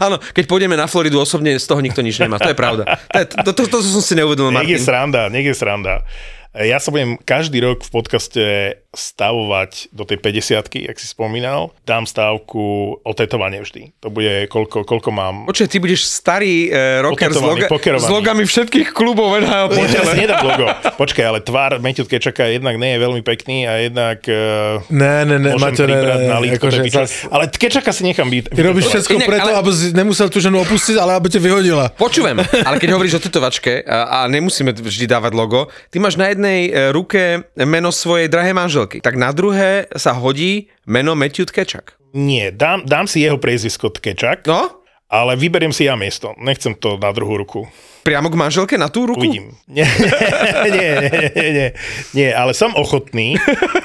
[0.04, 2.40] Áno, keď pôjdeme na Floridu osobne, z toho nikto nič nemá.
[2.40, 2.88] To je pravda.
[3.12, 4.80] To, je, to, to, to, to som si neuvedomil, Martin.
[4.80, 6.08] sranda, nech je sranda.
[6.50, 8.42] Ja sa budem každý rok v podcaste
[8.90, 11.76] stavovať do tej 50 jak si spomínal.
[11.84, 12.58] Dám stávku
[12.98, 13.92] o tetovanie vždy.
[14.00, 15.44] To bude koľko, koľko mám.
[15.44, 18.02] Počkaj, ty budeš starý uh, rocker s, loga- pokerovaný.
[18.02, 20.34] s logami všetkých klubov NHL po Ja tele.
[20.40, 20.66] logo.
[21.04, 25.37] Počkaj, ale tvár Matthew Kečaka jednak nie je veľmi pekný a jednak uh, Ne, ne,
[25.37, 28.50] ne, môžem Maťo, ne, ne, na lítko akože zas- Ale Kečaka si nechám byť.
[28.50, 31.40] Ty robíš všetko Inak, preto, ale- aby si nemusel tú ženu opustiť, ale aby ťa
[31.40, 31.92] vyhodila.
[31.92, 35.61] Počúvam, ale keď hovoríš o tetovačke a, a nemusíme vždy dávať logo,
[35.92, 40.70] ty máš na jednej e, ruke meno svojej drahej manželky, tak na druhé sa hodí
[40.85, 41.98] meno Matthew Tkečak.
[42.11, 46.33] Nie, dám, dám si jeho priezvisko Tkečak, No, ale vyberiem si ja miesto.
[46.37, 47.64] Nechcem to na druhú ruku.
[48.05, 49.20] priamo k manželke na tú ruku?
[49.20, 49.53] Uvidím.
[49.66, 49.85] Nie,
[50.64, 50.90] nie,
[51.29, 51.68] nie, nie,
[52.14, 53.37] nie, ale som ochotný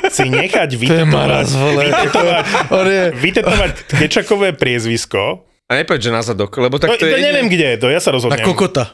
[0.08, 2.44] si nechať To vytetovať, vytetovať,
[2.78, 3.04] On je...
[3.12, 5.44] vytetovať Kečakové priezvisko.
[5.64, 7.20] A nepoveď, že na zadok, lebo tak No, to to, je...
[7.20, 8.44] neviem, kde je to, ja sa Na rozhodnem.
[8.46, 8.92] kokota.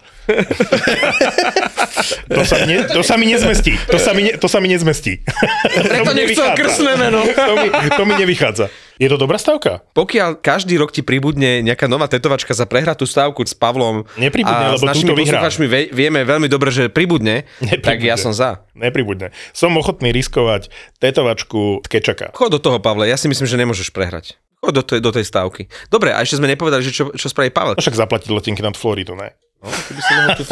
[2.29, 3.73] To sa, ne, to sa mi nezmestí.
[3.87, 5.19] To sa mi, ne, to sa mi nezmestí.
[5.21, 6.55] Preto To mi nechcel nevychádza.
[6.55, 7.19] krstné meno.
[7.25, 8.65] To mi, to mi nevychádza.
[8.95, 9.79] Je to dobrá stavka?
[9.93, 14.75] Pokiaľ každý rok ti pribudne nejaká nová tetovačka za prehratú stávku s Pavlom Nepribudne, a
[14.75, 17.79] lebo s našimi poslucháčmi vie, vieme veľmi dobre, že pribudne, Nepribudne.
[17.79, 18.67] tak ja som za.
[18.75, 19.31] Nepribudne.
[19.55, 20.67] Som ochotný riskovať
[20.99, 22.35] tetovačku Tkečaka.
[22.35, 24.35] Chod do toho, Pavle, ja si myslím, že nemôžeš prehrať.
[24.59, 25.71] Chod do, tej, do tej stávky.
[25.87, 27.79] Dobre, a ešte sme nepovedali, že čo, čo spraví Pavel.
[27.79, 29.31] No však zaplatiť letenky nad Floridu, ne?
[29.59, 30.43] No, ty by si mohol, tu,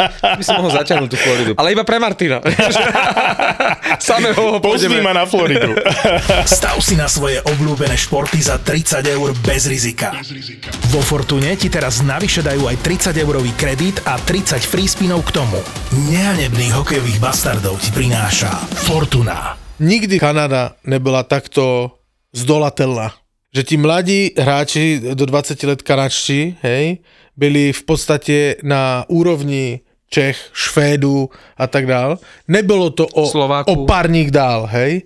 [0.60, 1.52] mohol zatiahnuť tú Floridu.
[1.56, 2.44] Ale iba pre Martina.
[4.04, 5.00] Samého ho pôjdeme.
[5.00, 5.72] ma na Floridu.
[6.44, 10.12] Stav si na svoje obľúbené športy za 30 eur bez rizika.
[10.92, 15.40] Vo Fortune ti teraz navyše dajú aj 30 eurový kredit a 30 free spinov k
[15.40, 15.56] tomu.
[16.12, 18.52] Nehanebných hokejových bastardov ti prináša
[18.92, 19.56] Fortuna.
[19.80, 21.96] Nikdy Kanada nebola takto
[22.36, 23.16] zdolatelná.
[23.56, 27.00] Že tí mladí hráči do 20 let kanadští, hej,
[27.38, 32.18] byli v podstate na úrovni Čech, Švédu a tak dál.
[32.48, 33.72] Nebylo to o, Slováku.
[33.72, 35.04] o párník dál, hej.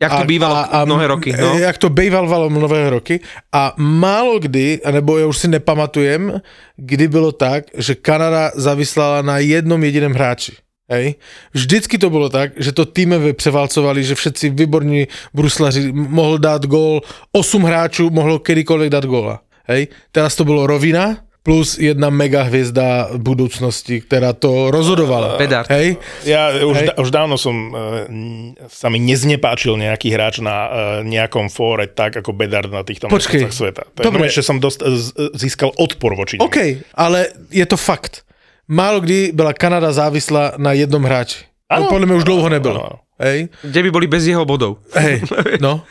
[0.00, 1.30] Jak to bývalo mnohé roky.
[1.36, 1.58] No?
[1.58, 3.20] Jak to bývalo mnohé roky.
[3.52, 6.40] A málo kdy, nebo ja už si nepamatujem,
[6.76, 10.56] kdy bylo tak, že Kanada zavyslala na jednom jediném hráči.
[10.88, 11.20] Hej.
[11.52, 17.04] Vždycky to bylo tak, že to týmové převalcovali, že všetci výborní bruslaři mohl dát gól,
[17.32, 19.44] 8 hráčů mohlo kedykoľvek dát góla.
[19.68, 19.92] Hej.
[20.10, 25.40] Teraz to bylo rovina, plus jedna mega hviezda budúcnosti, ktorá to rozhodovala.
[25.40, 25.72] Bedard.
[25.72, 25.96] Hej.
[26.22, 26.86] Ja už, Hej.
[26.86, 31.88] da, už dávno som, uh, n- sa mi neznepáčil nejaký hráč na uh, nejakom fóre
[31.88, 33.88] tak ako Bedard na týchto mestách sveta.
[33.96, 34.28] To Dobre.
[34.28, 36.44] je, že som dost, z, získal odpor voči nemu.
[36.44, 36.58] OK,
[36.92, 38.22] ale je to fakt.
[38.68, 41.48] Málo kdy byla Kanada závislá na jednom hráči.
[41.66, 41.88] Áno.
[41.88, 42.78] To podľa mňa už dlouho nebylo.
[42.78, 42.96] áno.
[43.16, 44.80] Hej, Kde by boli bez jeho bodov.
[44.96, 45.20] hej,
[45.64, 45.84] no,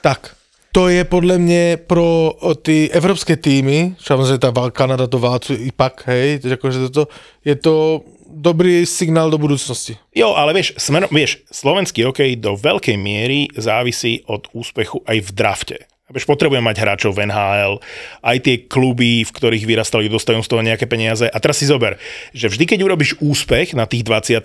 [0.00, 0.34] tak.
[0.72, 2.32] To je podle mě pro
[2.62, 7.12] ty evropské týmy, samozřejmě ta Kanada to válcuje i pak, hej, akože toto,
[7.44, 8.00] je to
[8.32, 10.00] dobrý signál do budúcnosti.
[10.16, 15.30] Jo, ale vieš, smerom, vieš, slovenský hokej do veľkej miery závisí od úspechu aj v
[15.36, 15.76] drafte.
[16.12, 17.80] Vieš, potrebujem mať hráčov v NHL,
[18.20, 21.24] aj tie kluby, v ktorých vyrastali, dostajú z toho nejaké peniaze.
[21.24, 21.96] A teraz si zober,
[22.36, 24.40] že vždy, keď urobíš úspech na tých 20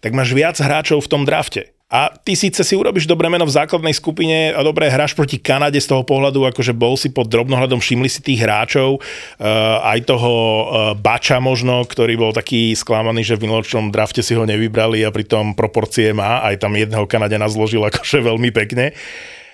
[0.00, 1.72] tak máš viac hráčov v tom drafte.
[1.92, 5.76] A ty síce si urobíš dobré meno v základnej skupine a dobre hráš proti Kanade
[5.76, 10.32] z toho pohľadu, akože bol si pod drobnohľadom, všimli si tých hráčov, uh, aj toho
[10.32, 10.64] uh,
[10.96, 15.52] Bača možno, ktorý bol taký sklamaný, že v minuloročnom drafte si ho nevybrali a pritom
[15.52, 18.96] proporcie má, aj tam jedného Kanadiana zložil akože veľmi pekne.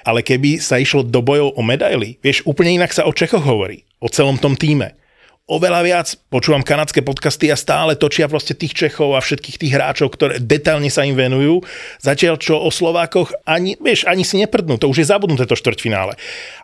[0.06, 3.82] Ale keby sa išlo do bojov o medaily, vieš, úplne inak sa o Čechoch hovorí,
[3.98, 4.94] o celom tom týme
[5.48, 6.08] oveľa viac.
[6.28, 10.92] Počúvam kanadské podcasty a stále točia proste tých Čechov a všetkých tých hráčov, ktoré detailne
[10.92, 11.64] sa im venujú.
[12.04, 14.76] Zatiaľ, čo o Slovákoch ani, vieš, ani si neprdnú.
[14.76, 16.14] To už je zabudnuté to štvrťfinále.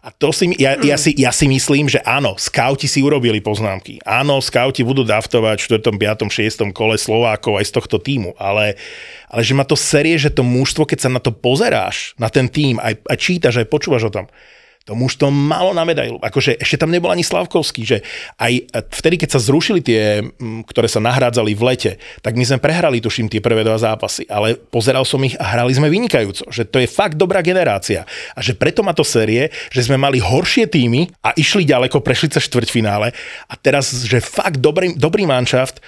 [0.04, 4.04] A to si, ja, ja, si, ja si myslím, že áno, skauti si urobili poznámky.
[4.04, 6.76] Áno, skauti budú daftovať v 4., 5., 6.
[6.76, 8.76] kole Slovákov aj z tohto týmu, ale,
[9.32, 12.52] ale že ma to serie, že to mužstvo, keď sa na to pozeráš, na ten
[12.52, 14.28] tým, aj, aj čítaš, aj počúvaš o tom,
[14.84, 16.20] to mužstvo malo na medailu.
[16.20, 17.98] Akože ešte tam nebol ani Slavkovský, že
[18.36, 20.20] aj e, vtedy, keď sa zrušili tie,
[20.68, 24.60] ktoré sa nahrádzali v lete, tak my sme prehrali, tuším, tie prvé dva zápasy, ale
[24.60, 28.04] pozeral som ich a hrali sme vynikajúco, že to je fakt dobrá generácia.
[28.36, 32.36] A že preto má to série, že sme mali horšie týmy a išli ďaleko, prešli
[32.36, 33.08] cez štvrťfinále
[33.48, 35.80] a teraz, že fakt dobrý, dobrý manšaft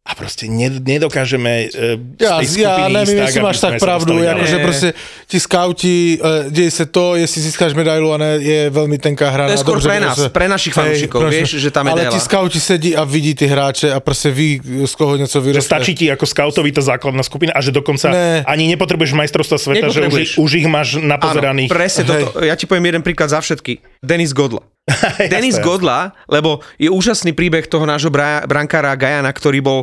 [0.00, 2.96] a proste ne, nedokážeme e, Ja, ja jestli aby
[3.44, 4.32] máš sme tak sa pravdu, Nie.
[4.64, 4.88] prostě
[5.28, 9.46] ti skauti, uh, deje se to, jestli získáš medailu a ne, je veľmi tenká hra.
[9.46, 11.36] To je skôr dobře, pre nás, pre našich fanúšikov, proste.
[11.36, 12.12] vieš, že tá Ale medaila.
[12.16, 15.68] ti skauti sedí a vidí ty hráče a prostě ví, z koho něco Že vyroste.
[15.68, 18.42] stačí ti ako skautovi tá základná skupina a že dokonca Ne.
[18.48, 21.68] ani nepotrebuješ majstrovstva sveta, že už, už ich máš Áno, napozeraných.
[21.70, 22.24] presne Hej.
[22.24, 22.40] toto.
[22.42, 24.00] Ja ti poviem jeden príklad za všetky.
[24.02, 24.64] Denis Godla.
[25.32, 25.58] Denis.
[25.60, 29.80] Godla, lebo je úžasný príbeh toho nášho bra- brankára Gajana, ktorý bol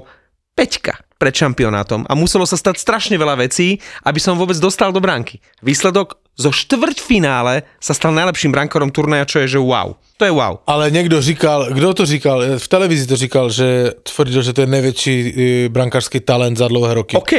[0.58, 5.02] peťka pred šampionátom a muselo sa stať strašne veľa vecí, aby som vôbec dostal do
[5.02, 5.42] bránky.
[5.66, 9.98] Výsledok zo štvrťfinále sa stal najlepším brankárom turnaja, čo je, že wow.
[10.22, 10.62] To je wow.
[10.70, 14.68] Ale někdo říkal, kdo to říkal, v televizi to říkal, že tvrdil, že to je
[14.68, 17.18] největší e, brankářský talent za dlouhé roky.
[17.18, 17.34] OK,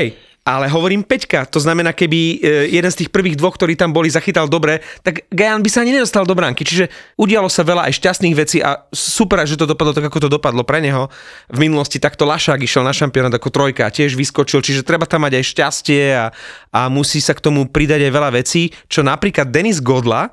[0.48, 4.08] ale hovorím Peťka, to znamená, keby e, jeden z tých prvých dvoch, ktorí tam boli,
[4.08, 6.64] zachytal dobre, tak Gajan by sa ani nedostal do bránky.
[6.64, 6.88] Čiže
[7.20, 10.64] udialo sa veľa aj šťastných vecí a super, že to dopadlo tak, ako to dopadlo
[10.64, 11.12] pre neho.
[11.52, 15.28] V minulosti takto Lašák išiel na šampionát ako trojka a tiež vyskočil, čiže treba tam
[15.28, 16.32] mať aj šťastie a,
[16.72, 20.32] a musí sa k tomu pridať aj veľa vecí, čo napríklad Denis Godla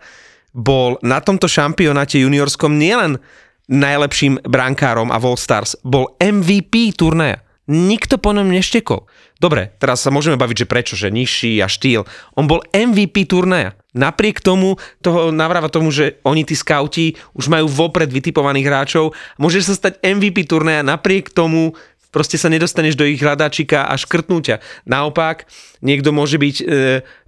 [0.55, 3.19] bol na tomto šampionáte juniorskom nielen
[3.67, 7.44] najlepším brankárom a All Stars, bol MVP turnaja.
[7.65, 9.09] Nikto po ňom neštekol.
[9.41, 12.05] Dobre, teraz sa môžeme baviť, že prečo, že nižší a štýl.
[12.37, 13.73] On bol MVP turnaja.
[13.97, 19.17] Napriek tomu, toho navráva tomu, že oni tí skauti už majú vopred vytipovaných hráčov.
[19.41, 21.73] Môže sa stať MVP turnaja napriek tomu,
[22.13, 24.87] proste sa nedostaneš do ich hľadáčika a škrtnúťa.
[24.87, 25.49] Naopak,
[25.83, 26.65] niekto môže byť e,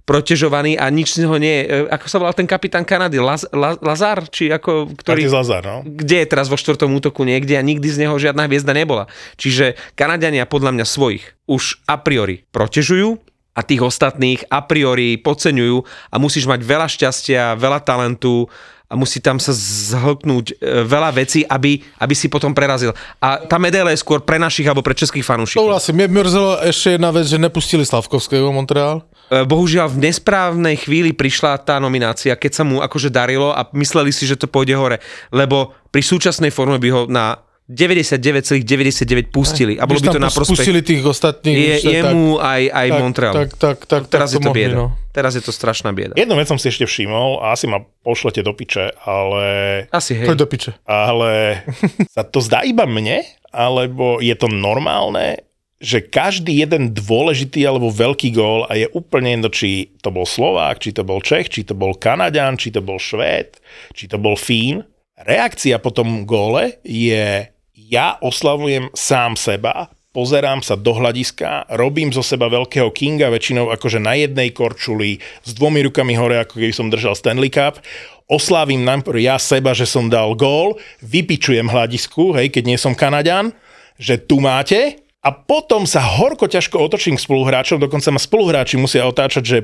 [0.08, 1.64] protežovaný a nič z neho nie je.
[1.68, 3.20] E, ako sa volal ten kapitán Kanady?
[3.20, 4.24] Laz, Laz, Lazar?
[4.32, 5.28] Či ako, ktorý...
[5.28, 5.84] Lazar, no.
[5.84, 9.04] Kde je teraz vo štvrtom útoku niekde a nikdy z neho žiadna hviezda nebola.
[9.36, 13.20] Čiže Kanadiania podľa mňa svojich už a priori protežujú
[13.52, 15.76] a tých ostatných a priori podceňujú
[16.08, 18.48] a musíš mať veľa šťastia, veľa talentu
[18.88, 22.96] a musí tam sa zhlknúť e, veľa vecí, aby, aby si potom prerazil.
[23.20, 25.60] A tá medaila je skôr pre našich alebo pre českých fanúšikov.
[25.60, 29.02] Souhlasím, mě mrzelo ještě jedna věc, že nepustili Slavkovského Montreal.
[29.28, 34.08] E, Bohužiaľ v nesprávnej chvíli prišla tá nominácia, keď sa mu akože darilo a mysleli
[34.08, 35.04] si, že to pôjde hore,
[35.36, 37.36] lebo pri súčasnej forme by ho na
[37.68, 41.84] 99,99 pustili a bolo by to na prospech Pustili tých ostatných.
[41.84, 43.34] je, jemu aj, aj tak, Montreal.
[43.36, 44.76] Tak, tak, tak, Teraz tak je to mohli, bieda.
[44.80, 44.86] No.
[45.12, 46.16] Teraz je to strašná bieda.
[46.16, 49.44] Jednu vec som si ešte všimol a asi ma pošlete do piče, ale,
[49.92, 50.24] Asi hej.
[50.24, 50.70] Poď do piče.
[50.88, 51.60] ale
[52.16, 53.20] sa to zdá iba mne,
[53.52, 55.44] alebo je to normálne,
[55.76, 60.80] že každý jeden dôležitý alebo veľký gól a je úplne jedno, či to bol Slovák,
[60.80, 63.60] či to bol Čech, či to bol Kanaďan, či to bol Švéd,
[63.92, 64.88] či to bol Fín.
[65.20, 67.46] Reakcia po tom góle je
[67.88, 73.96] ja oslavujem sám seba, pozerám sa do hľadiska, robím zo seba veľkého kinga, väčšinou akože
[73.96, 77.80] na jednej korčuli, s dvomi rukami hore, ako keby som držal Stanley Cup,
[78.28, 83.56] oslávim najprv ja seba, že som dal gól, vypičujem hľadisku, hej, keď nie som Kanaďan,
[83.96, 89.02] že tu máte, a potom sa horko ťažko otočím k spoluhráčom, dokonca ma spoluhráči musia
[89.02, 89.58] otáčať, že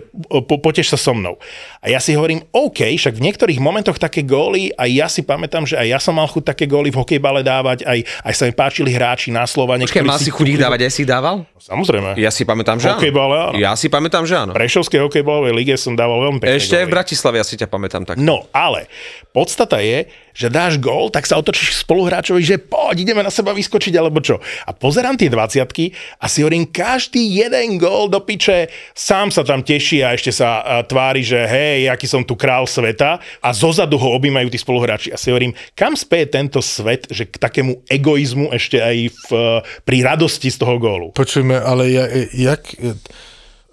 [0.51, 1.39] po, potež sa so mnou.
[1.79, 5.63] A ja si hovorím, OK, však v niektorých momentoch také góly, aj ja si pamätám,
[5.63, 8.53] že aj ja som mal chuť také góly v hokejbale dávať, aj, aj sa mi
[8.53, 9.79] páčili hráči na slova.
[9.79, 11.47] Počkaj, mal si chuť ich dávať, aj si ich dával?
[11.55, 12.19] Samozrejme.
[12.19, 12.91] Ja si pamätám, že.
[12.91, 13.57] Hokejbale, áno.
[13.63, 14.59] Ja si pamätám, že áno.
[14.59, 16.95] Prešovskej hokejbalovej lige som dával veľmi pekné Ešte aj v góly.
[16.99, 18.19] Bratislave ja si ťa pamätám tak.
[18.19, 18.91] No, ale
[19.31, 23.95] podstata je, že dáš gól, tak sa otočíš spoluhráčovi, že poď, ideme na seba vyskočiť,
[23.95, 24.43] alebo čo.
[24.67, 25.63] A pozerám tie 20
[26.19, 30.83] a si hovorím, každý jeden gól do piče, sám sa tam teší a ešte sa
[30.85, 35.15] tvári, že hej, aký som tu král sveta a zozadu ho objímajú tí spoluhráči.
[35.15, 39.29] A si hovorím, kam speje tento svet, že k takému egoizmu ešte aj v,
[39.87, 41.15] pri radosti z toho gólu.
[41.15, 42.63] Počujme, ale ja, jak...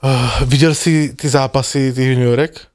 [0.01, 2.71] Uh, viděl jsi ty zápasy těch juniorek?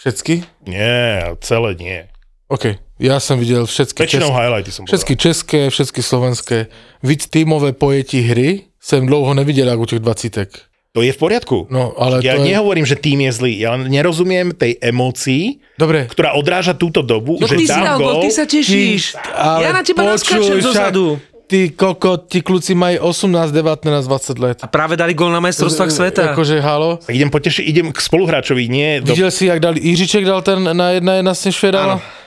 [0.00, 0.44] Všecky?
[0.64, 2.08] Nie, celé nie.
[2.48, 6.66] OK, já jsem viděl všetky Väčšinou české, highlighty som všetky české, všetky slovenské.
[7.02, 10.48] Víc týmové pojetí hry jsem dlouho neviděl, jak u těch dvacítek.
[10.92, 11.70] To je v poriadku.
[11.70, 12.50] No, ale ja to je...
[12.50, 13.62] nehovorím, že tým je zlý.
[13.62, 17.94] Ja len nerozumiem tej emócii, Dobre, ktorá odráža túto dobu, No že ty si dal
[17.94, 18.26] gól.
[18.26, 19.14] ty sa tešíš.
[19.30, 21.22] ale Ja na teba však zozadu.
[21.50, 24.58] Ty koko, ti kluci mají 18, 19, 20 let.
[24.62, 26.22] A práve dali gól na majstrovstvách sveta.
[26.30, 26.98] Jakože halo.
[27.02, 29.14] Tak idem potešiť, idem k spoluhráčovi, nie do...
[29.14, 31.94] Viděl jsi, jak dal Jiříček dal ten na jedna jedna s Švedala?
[31.94, 32.19] Vidíš,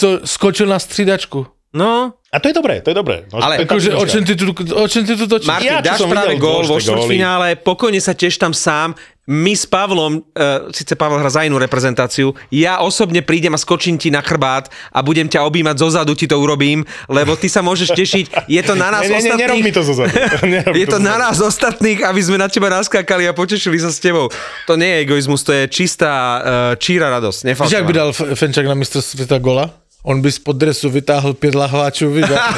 [0.00, 1.46] to skočil na střídačku.
[1.74, 3.26] No, A to je dobré, to je dobré.
[3.30, 5.46] No, Ale to je Akože, o čem ty tu, o čem ty tu točíš?
[5.46, 8.98] Martin, Ja, dáš práve gól vo štvrťfinále, pokojne sa tiež tam sám.
[9.30, 13.94] My s Pavlom, uh, síce Pavel hrá za inú reprezentáciu, ja osobne prídem a skočím
[13.94, 17.94] ti na chrbát a budem ťa objímať zozadu, ti to urobím, lebo ty sa môžeš
[17.94, 18.50] tešiť.
[18.50, 19.38] Je to na nás Ne, ne, ne, ostatných.
[19.46, 20.10] nerob mi to zozadu.
[20.74, 21.06] Je to zozadu.
[21.06, 24.26] na nás ostatných, aby sme na teba naskákali a potešili sa s tebou.
[24.66, 26.42] To nie je egoizmus, to je čistá uh,
[26.74, 27.54] číra radosť.
[27.54, 29.70] Víš, jak by dal F- Fenčák na mistr světa gola?
[30.02, 32.24] On by spod dresu vytáhl pět lahváčů, víš?
[32.30, 32.56] a-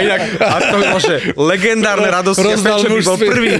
[0.00, 3.50] Inak, a to môže legendárne radosti Rozdal Fenčo by bol prvý.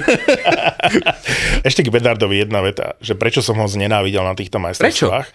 [1.68, 5.29] Ešte k Bedardovi jedna veta, že prečo som ho znenávidel na týchto majstrovstvách.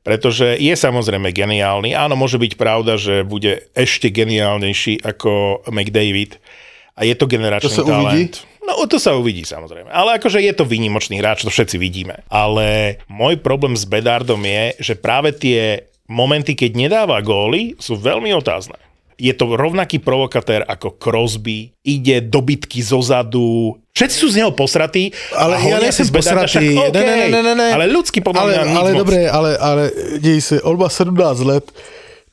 [0.00, 1.92] Pretože je samozrejme geniálny.
[1.92, 6.40] Áno, môže byť pravda, že bude ešte geniálnejší ako McDavid.
[6.96, 8.28] A je to generačný To sa uvidí?
[8.28, 8.34] talent.
[8.60, 9.88] No to sa uvidí samozrejme.
[9.88, 12.24] Ale akože je to výnimočný hráč, to všetci vidíme.
[12.28, 18.34] Ale môj problém s Bedardom je, že práve tie momenty, keď nedáva góly, sú veľmi
[18.34, 18.76] otázne.
[19.20, 24.52] je to rovnaký provokatér ako Crosby, ide do bitky zo zadu, všetci sú z neho
[24.56, 25.12] posratí.
[25.36, 26.72] Ale ja si z Bedarda, posratý.
[26.72, 27.68] však Ne, ne, ne, ne.
[27.76, 29.00] Ale ľudský podľa ale, mňa nic ale moc.
[29.04, 29.82] dobré, ale, ale
[30.24, 31.12] dej se, on má 17
[31.44, 31.68] let,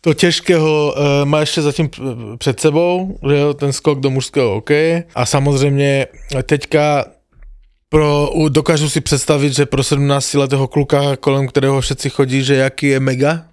[0.02, 1.90] to těžkého uh, má ještě zatím
[2.38, 6.08] před sebou, že jo, ten skok do mužského hokeje a samozřejmě
[6.44, 7.06] teďka
[7.90, 12.88] pro, dokážu si představit, že pro 17 letého kluka, kolem kterého všetci chodí, že jaký
[12.88, 13.44] je mega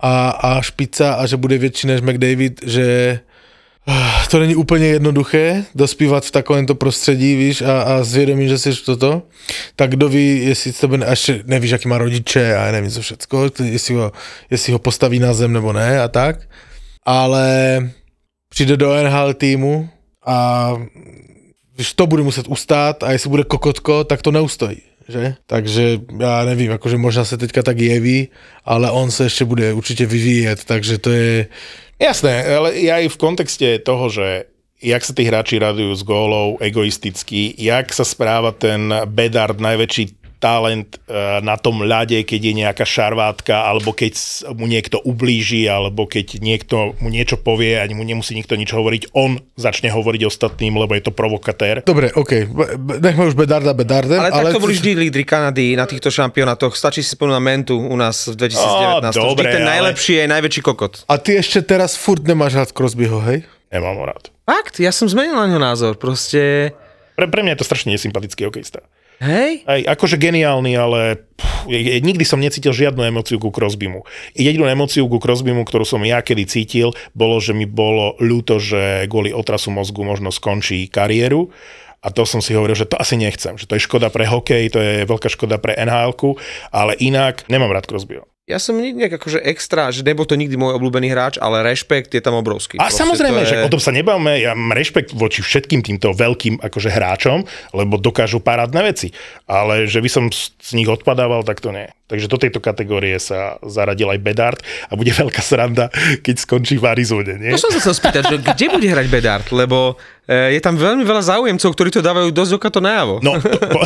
[0.00, 3.20] a, a špica a že bude větší než McDavid, že
[3.86, 8.72] ah, to není úplně jednoduché dospívat v takovémto prostředí, víš, a, a zvědomí, že jsi
[8.84, 9.22] toto,
[9.76, 13.00] tak kdo ví, jestli tebe, ne- a ještě nevíš, jaký má rodiče a nevím co
[13.00, 14.12] všecko, jestli ho,
[14.50, 16.48] jestli ho postaví na zem nebo ne a tak,
[17.06, 17.78] ale
[18.48, 19.88] přijde do NHL týmu
[20.26, 20.72] a
[21.74, 24.89] když to bude muset ustát a jestli bude kokotko, tak to neustojí.
[25.10, 25.34] Že?
[25.46, 28.28] Takže já nevím, jakože možná se teďka tak jeví,
[28.64, 31.46] ale on se ještě bude určitě vyvíjet, takže to je,
[32.00, 34.48] Jasné, ale ja aj v kontexte toho, že
[34.80, 40.96] jak sa tí hráči radujú z gólov egoisticky, jak sa správa ten Bedard, najväčší talent
[41.04, 44.16] eh, na tom ľade, keď je nejaká šarvátka, alebo keď
[44.56, 49.12] mu niekto ublíži, alebo keď niekto mu niečo povie a mu nemusí nikto nič hovoriť,
[49.12, 51.84] on začne hovoriť ostatným, lebo je to provokatér.
[51.84, 52.48] Dobre, OK,
[52.98, 56.72] nechme už Bedarda Bedardem, Ale, ale, ale takto boli vždy lídry Kanady na týchto šampionátoch.
[56.72, 59.12] Stačí si spomenúť na Mentu u nás v 2019.
[59.12, 60.92] Á, dobre, vždy ten ale- najlepší je najväčší kokot.
[61.04, 63.44] A ty ešte teraz furt nemáš rád Crosbyho, hej?
[63.68, 64.32] Nemám ho rád.
[64.48, 65.94] Fakt, ja som zmenil na ňo názor.
[65.94, 66.72] Proste,
[67.14, 68.80] Pre, pre mňa je to strašne nesympatický hokejista.
[69.20, 71.68] Hej, Aj akože geniálny, ale pff,
[72.00, 74.02] nikdy som necítil žiadnu emóciu ku Crosbymu.
[74.32, 79.06] Jedinú emóciu ku Crosbymu, ktorú som ja kedy cítil, bolo, že mi bolo ľúto, že
[79.06, 81.52] kvôli otrasu mozgu možno skončí kariéru.
[82.00, 84.72] A to som si hovoril, že to asi nechcem, že to je škoda pre hokej,
[84.72, 86.16] to je veľká škoda pre nhl
[86.72, 88.24] ale inak nemám rád Crosbyho.
[88.50, 92.22] Ja som nejak akože extra, že nebol to nikdy môj obľúbený hráč, ale rešpekt je
[92.22, 92.82] tam obrovský.
[92.82, 96.10] A Proste samozrejme, to že o tom sa nebavme, ja mám rešpekt voči všetkým týmto
[96.10, 99.14] veľkým akože hráčom, lebo dokážu parádne veci.
[99.46, 101.86] Ale že by som z nich odpadával, tak to nie.
[102.10, 104.58] Takže do tejto kategórie sa zaradil aj Bedard
[104.90, 105.94] a bude veľká sranda,
[106.26, 107.54] keď skončí v Arizone, nie?
[107.54, 109.94] To som sa chcel spýtať, že kde bude hrať Bedard, lebo
[110.26, 113.22] e, je tam veľmi veľa záujemcov, ktorí to dávajú dosť oka to najavo.
[113.22, 113.80] No, po,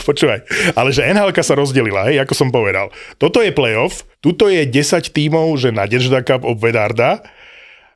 [0.08, 2.88] počúvaj, ale že nhl sa rozdelila, hej, ako som povedal.
[3.20, 7.24] Toto je playoff, tuto je 10 tímov, že Nadežda Cup od Bedarda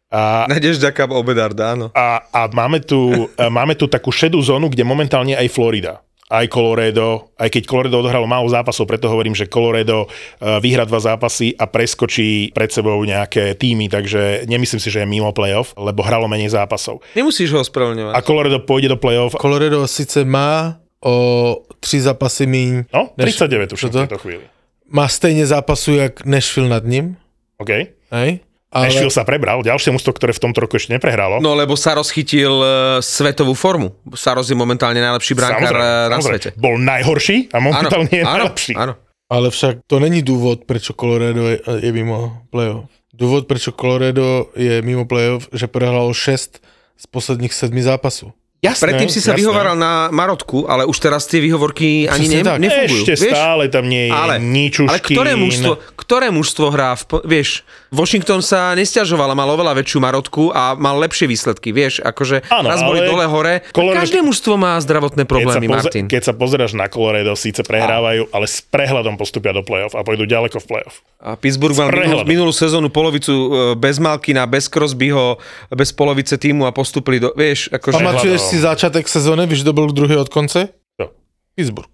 [0.09, 1.87] a Nadežda Cup o Bedarda, áno.
[1.93, 6.47] a, a máme, tu, a máme tu takú šedú zónu, kde momentálne aj Florida aj
[6.53, 11.57] Colorado, aj keď Colorado odohralo málo zápasov, preto hovorím, že Colorado eh, vyhrá dva zápasy
[11.57, 16.29] a preskočí pred sebou nejaké týmy, takže nemyslím si, že je mimo playoff, lebo hralo
[16.29, 17.01] menej zápasov.
[17.17, 18.13] Nemusíš ho ospravedlňovať.
[18.13, 21.17] A Colorado pôjde do playoff, Colorado sice má o
[21.81, 23.99] tři zápasy míň, no, než- 39 už čo v to?
[24.05, 24.45] tejto chvíli.
[24.89, 27.17] Má stejně zápasů jak Nashville nad ním,
[27.59, 27.69] OK.
[28.11, 28.41] hej?
[28.69, 28.93] Ale...
[28.93, 31.41] Nashville sa prebral, ďalšie mužstvo, ktoré v tomto roku ešte neprehralo.
[31.41, 32.69] No lebo Saros chytil e,
[33.01, 33.97] svetovú formu.
[34.13, 36.53] Saros je momentálne najlepší brankár e, na svete.
[36.53, 38.77] Bol najhorší a momentálne je najlepší.
[38.77, 39.01] áno.
[39.33, 42.89] Ale však to není důvod, proč Colorado je, je mimo playoff.
[43.13, 46.61] Důvod, proč Colorado je mimo playoff, že prohralo 6
[46.97, 48.33] z posledních sedmi zápasů.
[48.59, 49.47] Jasné, Predtým si sa jasné.
[49.47, 52.59] vyhovaral na Marotku, ale už teraz tie výhovorky ani ne, tak.
[52.59, 53.07] nefungujú.
[53.07, 53.35] Ešte vieš?
[53.39, 54.91] stále tam nie je ale, ničušky.
[54.91, 57.63] ale ktoré mužstvo, ktoré mužstvo hrá, v, vieš,
[57.95, 62.67] Washington sa nestiažoval a mal oveľa väčšiu marotku a mal lepšie výsledky, vieš, akože Áno,
[62.67, 63.63] raz boli dole hore.
[63.71, 66.05] Colorado- Každé mužstvo má zdravotné keď problémy, poze- Martin.
[66.11, 70.27] keď sa pozeráš na Colorado, síce prehrávajú, ale s prehľadom postupia do play-off a pôjdu
[70.27, 70.99] ďaleko v play-off.
[71.23, 75.39] A Pittsburgh mal minulú, minulú sezónu polovicu e, bez Malkina, bez Crosbyho,
[75.71, 78.03] bez polovice týmu a postupili do, vieš, akože...
[78.49, 80.69] Si začátek sezóny, víš, kdo byl druhý od konce?
[81.01, 81.09] Jo.
[81.55, 81.89] Pittsburgh.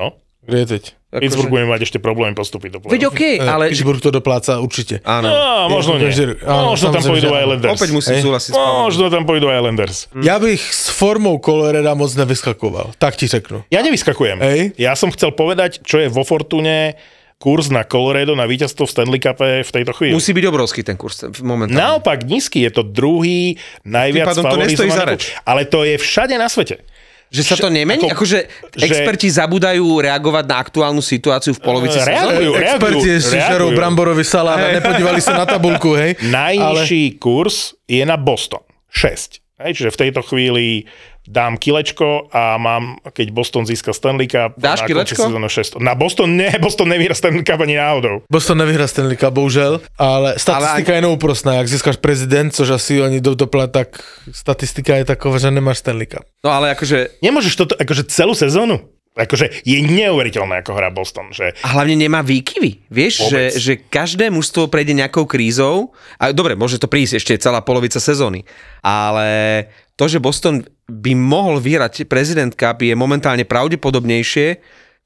[0.00, 0.12] No.
[0.46, 0.82] Kde je teď?
[1.12, 2.92] akože- Pittsburgh bude mať ešte problém postúpiť do play-off.
[2.92, 3.64] Veď okej, Eh, ale...
[3.68, 5.00] Pittsburgh to dopláca určitě.
[5.04, 5.28] Áno.
[5.28, 6.08] No, možno nie.
[6.12, 6.40] Rok.
[6.44, 7.32] Áno, Možno tam pôjdu že.
[7.32, 7.72] Islanders.
[7.80, 8.22] Opäť musím Hej.
[8.24, 8.56] súhlasiť s.
[8.56, 10.06] Možno tam pôjdu Islanders.
[10.22, 13.64] Já bych s formou Colorada moc nevyskakoval, tak ti řeknu.
[13.72, 14.38] Ja nevyskakujem.
[14.40, 14.60] Hej.
[14.78, 16.94] Ja som chcel povedať, čo je vo Fortune
[17.38, 20.10] kurz na Colorado na víťazstvo v Stanley Cupe v tejto chvíli.
[20.12, 21.78] Musí byť obrovský ten kurz momentálne.
[21.78, 25.10] Naopak nízky, je to druhý najviac Tým pádom to nestojí za favorizovaný.
[25.14, 25.22] reč.
[25.40, 26.82] Ale to je všade na svete.
[27.28, 28.08] Že sa to nemení?
[28.08, 28.38] Ako- Akože
[28.72, 32.64] že- experti zabúdajú reagovať na aktuálnu situáciu v polovici Reagujú, sezóny?
[32.64, 33.76] Experti ešte žerou reagujú.
[33.76, 36.16] bramborový salát a nepodívali sa na tabulku, hej?
[36.24, 38.64] Najnižší kurz je na Boston.
[38.88, 39.44] 6.
[39.60, 40.88] Hej, čiže v tejto chvíli
[41.28, 45.28] dám kilečko a mám, keď Boston získa Stanley Cup, Dáš na kilečko?
[45.28, 45.76] sezóny 6.
[45.84, 48.24] Na Boston nie, Boston nevyhrá Stanley Cup ani náhodou.
[48.32, 51.60] Boston nevyhrá Stanley Cup, bohužel, ale statistika je neúprostná.
[51.60, 54.00] Jak získáš prezident, což asi oni jdou doplat, tak
[54.32, 56.24] statistika je taková, že nemáš Stanley Cup.
[56.40, 58.80] No ale akože Nemôžeš toto, akože celú sezónu?
[59.18, 61.34] Akože je neuveriteľné, ako hrá Boston.
[61.34, 62.86] Že A hlavne nemá výkyvy.
[62.86, 65.90] Vieš, že, že každé mužstvo prejde nejakou krízou.
[66.22, 68.46] A dobre, môže to prísť ešte celá polovica sezóny.
[68.78, 69.66] Ale
[69.98, 74.56] to, že Boston by mohol vyhrať prezident Cup je momentálne pravdepodobnejšie,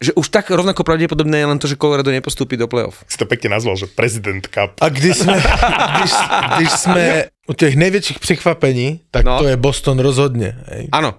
[0.02, 3.06] že už tak rovnako pravdepodobné je len to, že Colorado nepostúpi do playoff.
[3.06, 4.78] si to pekne nazval, že prezident Cup.
[4.82, 5.38] A když jsme,
[5.98, 6.12] když,
[6.56, 7.02] když jsme
[7.46, 9.38] u těch největších překvapení, tak No.
[9.38, 10.58] to je Boston rozhodně.
[10.70, 10.88] Hej.
[10.90, 11.14] Áno,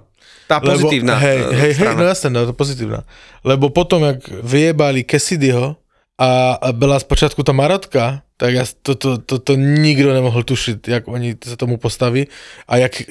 [0.47, 1.99] tá pozitívna hej, eh, hej, hej, strana.
[1.99, 3.07] no jasné, no, to pozitívna.
[3.47, 5.75] Lebo potom, jak vyjebali Cassidyho
[6.23, 11.07] a, byla zpočátku ta marotka, tak ja, to, to, to, to nikdo nemohl tušit, jak
[11.07, 12.27] oni se tomu postaví
[12.67, 13.03] a jak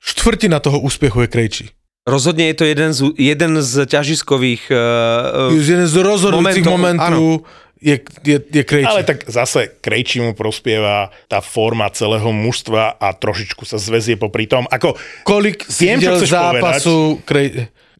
[0.00, 1.66] čtvrtina toho úspěchu je Krejčí.
[2.08, 4.72] Rozhodne je to jeden z, jeden z ťažiskových...
[4.72, 7.44] Uh, jeden z rozhodujúcich Momentov, momentů
[7.84, 8.88] je, je, je Krejčí.
[8.88, 14.48] Ale tak zase Krejčí mu prospieva tá forma celého mužstva a trošičku sa zväzie popri
[14.48, 14.64] tom.
[14.72, 16.32] Ako, Kolik si Viem, videl chceš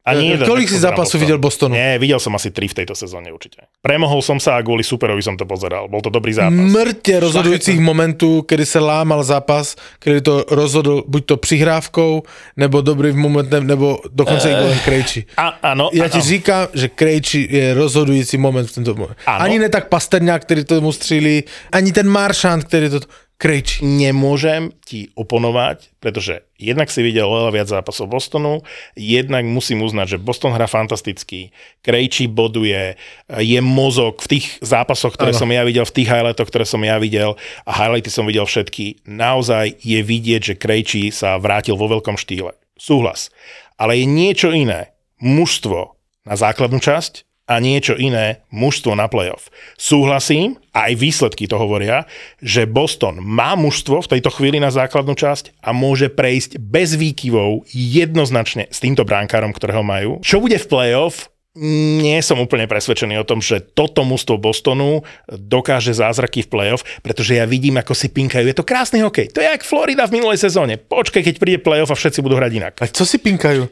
[0.09, 1.21] Ani jeden Kolik si zápasu Boston.
[1.21, 1.75] videl Bostonu?
[1.75, 3.69] Nie, videl som asi tri v tejto sezóne určite.
[3.85, 5.89] Premohol som sa a kvôli superovi som to pozeral.
[5.93, 6.57] Bol to dobrý zápas.
[6.57, 12.23] mrtě rozhodujících momentů, kdy se lámal zápas, kdy to rozhodl buď to přihrávkou,
[12.57, 15.25] nebo dobrým momentem, nebo dokonce i golem Krejči.
[15.37, 16.13] A, áno, Já áno.
[16.13, 19.21] ti říkám, že Krejči je rozhodující moment v tomto momentu.
[19.27, 19.45] Ano.
[19.45, 23.01] Ani ne tak Pasterňák, který tomu střílí, ani ten Maršant, který to...
[23.39, 23.87] Krejči.
[23.87, 28.67] Nemôžem ti oponovať, pretože jednak si videl oveľa viac zápasov Bostonu,
[28.99, 31.55] jednak musím uznať, že Boston hrá fantasticky,
[31.87, 32.99] Krejči boduje,
[33.31, 35.41] je mozog v tých zápasoch, ktoré Áno.
[35.47, 39.07] som ja videl, v tých highlightoch, ktoré som ja videl a highlighty som videl všetky.
[39.07, 42.59] Naozaj je vidieť, že Krejči sa vrátil vo veľkom štýle.
[42.75, 43.31] Súhlas.
[43.79, 44.91] Ale je niečo iné.
[45.23, 45.95] Mužstvo
[46.27, 49.49] na základnú časť a niečo iné mužstvo na playoff.
[49.81, 52.05] Súhlasím, aj výsledky to hovoria,
[52.45, 57.65] že Boston má mužstvo v tejto chvíli na základnú časť a môže prejsť bez výkyvov
[57.73, 60.21] jednoznačne s týmto bránkárom, ktorého majú.
[60.21, 65.91] Čo bude v playoff, nie som úplne presvedčený o tom, že toto mužstvo Bostonu dokáže
[65.91, 68.47] zázraky v playoff, pretože ja vidím, ako si pinkajú.
[68.47, 69.35] Je to krásny hokej.
[69.35, 70.79] To je jak Florida v minulej sezóne.
[70.79, 72.75] Počkaj, keď príde playoff a všetci budú hrať inak.
[72.79, 73.67] A co si pinkajú?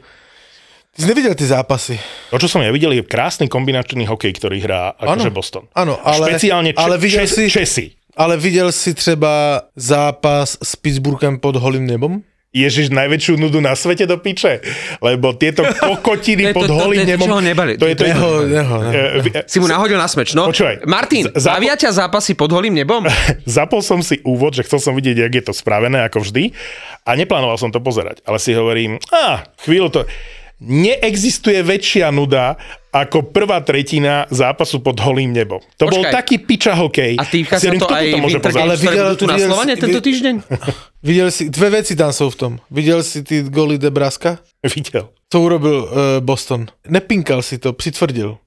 [0.97, 1.99] Ty jsi neviděl ty zápasy.
[2.33, 5.69] To, čo som ja videl, je krásny kombinačný hokej, ktorý hrá akože Boston.
[5.77, 7.85] áno, ale- Špeciálne če- ale videl čes, si- Česi.
[8.17, 12.25] Ale viděl si třeba zápas s Pittsburghem pod holým nebom?
[12.49, 14.57] Ježiš, najväčšiu nudu na svete do piče.
[14.97, 17.27] Lebo tieto kokotiny To to- pod to- holým to je to, nebom...
[17.29, 17.71] ho nebali.
[17.77, 18.03] To je to...
[18.03, 19.19] Neho, neho, neho.
[19.29, 20.49] Eh, Si mu nahodil na smeč, no.
[20.49, 23.05] Počúvaj, Martin, bavia ťa zápasy pod holým nebom?
[23.45, 26.49] Zapol som si úvod, že chcel som vidieť, jak je to spravené, ako vždy.
[27.05, 28.25] A neplánoval som to pozerať.
[28.25, 30.01] Ale si hovorím, a chvíľu to...
[30.57, 32.57] Neexistuje väčšia nuda
[32.89, 35.61] ako prvá tretina zápasu pod holým nebom.
[35.77, 36.13] To bol Počkaj.
[36.17, 37.13] taký piča hokej.
[37.21, 38.51] A týka sa to aj môže Winter?
[38.51, 40.35] Games, Ale videl- tu na videl Slovane si- tento týždeň?
[41.07, 42.53] Viděl si, dvě věci tam jsou v tom.
[42.71, 44.37] Viděl si ty goly Debraska?
[44.75, 45.09] Videl.
[45.29, 45.89] Co urobil uh,
[46.25, 46.65] Boston?
[46.89, 48.37] Nepinkal si to, přitvrdil.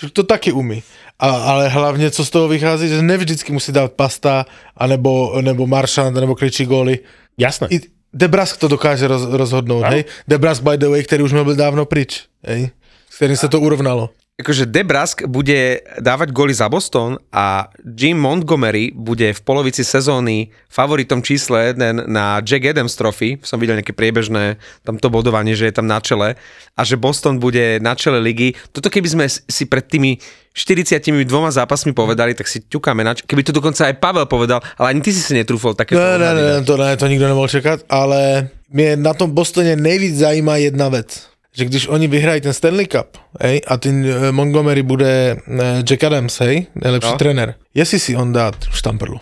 [0.00, 0.82] Že To taky umí.
[1.18, 4.46] A, ale hlavně, co z toho vychází, že nevždycky musí dát pasta,
[4.76, 6.98] anebo, nebo Maršant, nebo kričí góly.
[7.38, 7.68] Jasné.
[7.70, 7.80] I
[8.14, 9.96] Debrask to dokáže roz, rozhodnout, Ano.
[9.96, 10.04] hej?
[10.28, 12.70] Debrask, by the way, který už byl dávno pryč, hej?
[13.10, 14.10] S kterým se to urovnalo.
[14.40, 21.22] Akože Debrask bude dávať góly za Boston a Jim Montgomery bude v polovici sezóny favoritom
[21.22, 23.38] čísle 1 na Jack Adams Trophy.
[23.46, 26.34] Som videl nejaké priebežné tamto bodovanie, že je tam na čele
[26.74, 28.58] a že Boston bude na čele ligy.
[28.74, 30.18] Toto keby sme si pred tými
[30.52, 31.12] 42
[31.48, 35.00] zápasmi povedali, tak si ťukáme na č- Keby to dokonca aj Pavel povedal, ale ani
[35.00, 38.48] ty si si netrúfol také Ne, ne, ne, to ne, to nikdo nemohl čekat, ale
[38.68, 41.31] mě na tom Bostoně nejvíc zajímá jedna věc.
[41.56, 46.04] Že když oni vyhrají ten Stanley Cup, hej, a ten eh, Montgomery bude eh, Jack
[46.04, 47.18] Adams, hej, nejlepší No.
[47.18, 49.20] trenér, jestli si on dát štamprlu.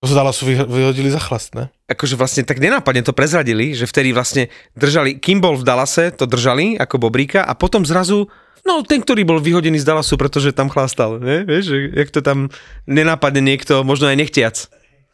[0.00, 1.68] To se Dallasu vyh- vyhodili za chlast, ne?
[1.88, 6.24] akože vlastne tak nenápadne to prezradili, že vtedy vlastne držali, kým bol v Dallase, to
[6.24, 8.28] držali ako Bobríka a potom zrazu
[8.64, 11.44] No, ten, ktorý bol vyhodený z Dallasu, pretože tam chlastal, ne?
[11.44, 12.48] Vieš, jak to tam
[12.88, 14.56] nenápadne niekto, možno aj nechtiac.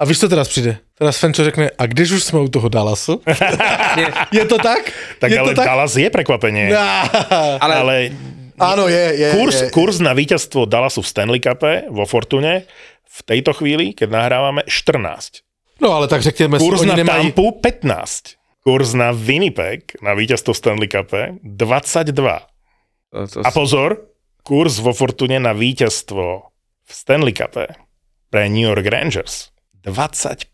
[0.00, 0.78] A víš, co teraz přijde?
[0.94, 3.22] Teraz Fenčo řekne, a když už jsme u toho Dallasu?
[4.32, 4.92] je to tak?
[5.18, 5.66] Tak je ale to tak?
[5.66, 6.72] Dallas je prekvapenie.
[7.60, 7.96] Ale, Ale
[8.60, 9.28] Áno, je, je.
[9.32, 9.68] Kurs, je.
[9.72, 12.68] kurs na víťazstvo Dallasu v Stanley Cupe vo Fortune
[13.08, 15.80] v tejto chvíli, keď nahrávame, 14.
[15.80, 16.20] No ale tak
[16.60, 17.32] Kurs oni na nemají...
[17.32, 18.36] Tampu 15.
[18.60, 22.12] Kurs na Winnipeg na víťazstvo Stanley Cupe 22.
[22.12, 24.12] to, to, A pozor,
[24.44, 26.24] kurs vo Fortune na víťazstvo
[26.84, 27.68] v Stanley Cupe
[28.28, 29.48] pre New York Rangers
[29.84, 30.50] 25.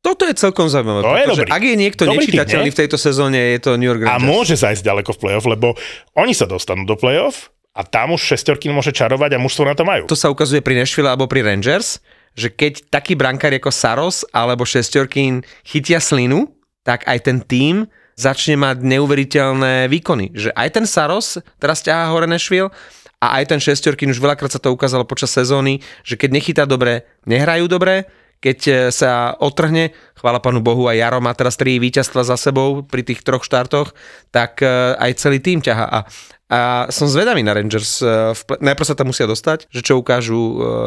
[0.00, 1.00] toto je celkom zaujímavé.
[1.04, 1.48] To je dobrý.
[1.52, 2.74] Ak je niekto Dobrý tým, nečitateľný nie?
[2.74, 4.24] v tejto sezóne, je to New York A Rangers.
[4.24, 5.68] môže zajsť ďaleko v playoff, lebo
[6.16, 9.84] oni sa dostanú do playoff a tam už šestorky môže čarovať a mužstvo na to
[9.84, 10.04] majú.
[10.08, 12.00] To sa ukazuje pri Nashville alebo pri Rangers,
[12.32, 16.48] že keď taký brankár ako Saros alebo Šestorkin chytia slinu,
[16.80, 17.84] tak aj ten tým
[18.16, 20.32] začne mať neuveriteľné výkony.
[20.32, 22.68] Že aj ten Saros teraz ťahá hore Nashville
[23.20, 27.04] a aj ten šestorkin, už veľakrát sa to ukázalo počas sezóny, že keď nechytá dobre,
[27.28, 28.08] nehrajú dobre,
[28.40, 32.80] keď e, sa otrhne, chvála panu Bohu, aj Jaro má teraz tri víťazstva za sebou
[32.80, 33.92] pri tých troch štartoch,
[34.32, 35.86] tak e, aj celý tým ťaha.
[35.86, 35.98] A,
[36.50, 38.00] a som zvedavý na Rangers.
[38.00, 40.40] e, play- Najprv sa tam musia dostať, že čo ukážu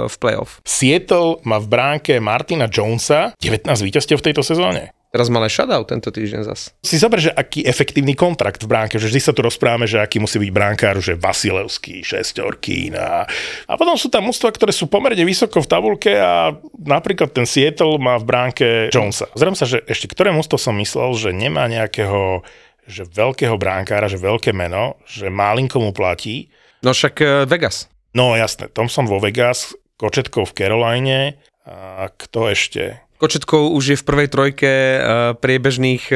[0.09, 0.59] v playoff.
[0.65, 4.91] Seattle má v bránke Martina Jonesa 19 víťazstiev v tejto sezóne.
[5.13, 6.73] Teraz mal aj shutout tento týždeň zas.
[6.81, 10.17] Si zober, že aký efektívny kontrakt v bránke, že vždy sa tu rozprávame, že aký
[10.17, 13.29] musí byť bránkár, že Vasilevský, Šestorkín a,
[13.69, 18.01] a potom sú tam mústva, ktoré sú pomerne vysoko v tabulke a napríklad ten Seattle
[18.01, 19.29] má v bránke Jonesa.
[19.37, 22.41] Zrejme sa, že ešte ktoré mústvo som myslel, že nemá nejakého
[22.89, 26.51] že veľkého bránkára, že veľké meno, že málinko mu platí.
[26.83, 27.87] No však e, Vegas.
[28.11, 31.21] No jasné, Thompson vo Vegas, Kočetkov v Caroline
[31.63, 33.02] a kto ešte?
[33.23, 34.99] Kočetkov už je v prvej trojke e,
[35.39, 36.15] priebežných e,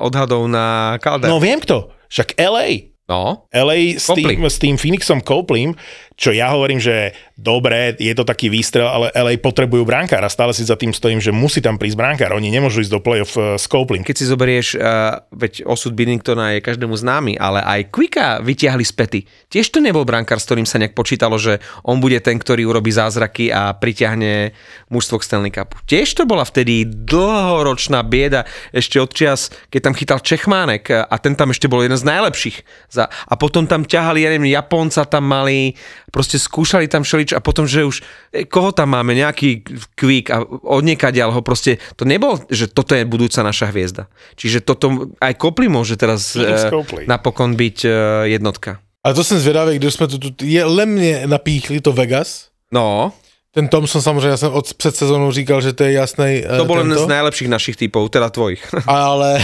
[0.00, 1.28] odhadov na Calder.
[1.28, 2.96] No viem kto, však LA.
[3.04, 3.44] no.
[3.52, 4.48] LA s tým, Copley.
[4.48, 5.76] s tým Phoenixom Copleym,
[6.18, 10.26] čo ja hovorím, že dobre, je to taký výstrel, ale LA potrebujú brankára.
[10.26, 12.34] Stále si za tým stojím, že musí tam prísť brankár.
[12.34, 14.02] Oni nemôžu ísť do playoff eh, s Copleym.
[14.02, 18.92] Keď si zoberieš, uh, veď osud Binningtona je každému známy, ale aj Quicka vytiahli z
[18.98, 19.20] pety.
[19.46, 22.90] Tiež to nebol brankár, s ktorým sa nejak počítalo, že on bude ten, ktorý urobí
[22.90, 24.50] zázraky a pritiahne
[24.90, 25.78] mužstvo k Stanley Cupu.
[25.86, 28.42] Tiež to bola vtedy dlhoročná bieda,
[28.74, 32.90] ešte od čias, keď tam chytal Čechmánek a ten tam ešte bol jeden z najlepších.
[32.90, 35.78] Za, a potom tam ťahali, ja neviem, Japonca tam mali,
[36.10, 38.00] proste skúšali tam šelič a potom, že už,
[38.32, 39.62] e, koho tam máme, nejaký
[39.94, 44.08] Quick a odniekadiaľ ho proste, to nebol, že toto je budúca naša hviezda.
[44.36, 47.04] Čiže toto, aj Kopli môže teraz e, Copley.
[47.04, 47.90] napokon byť e,
[48.32, 48.80] jednotka.
[49.06, 52.48] A to jsem zvědavý, když jsme to tu je lemně napíchli to Vegas.
[52.72, 53.12] No,
[53.54, 56.78] Ten Thompson samozřejmě, já jsem od před sezónou říkal, že to je jasný to bol
[56.78, 58.60] jeden z najlepších našich typov, teda tvojich.
[58.86, 59.40] ale,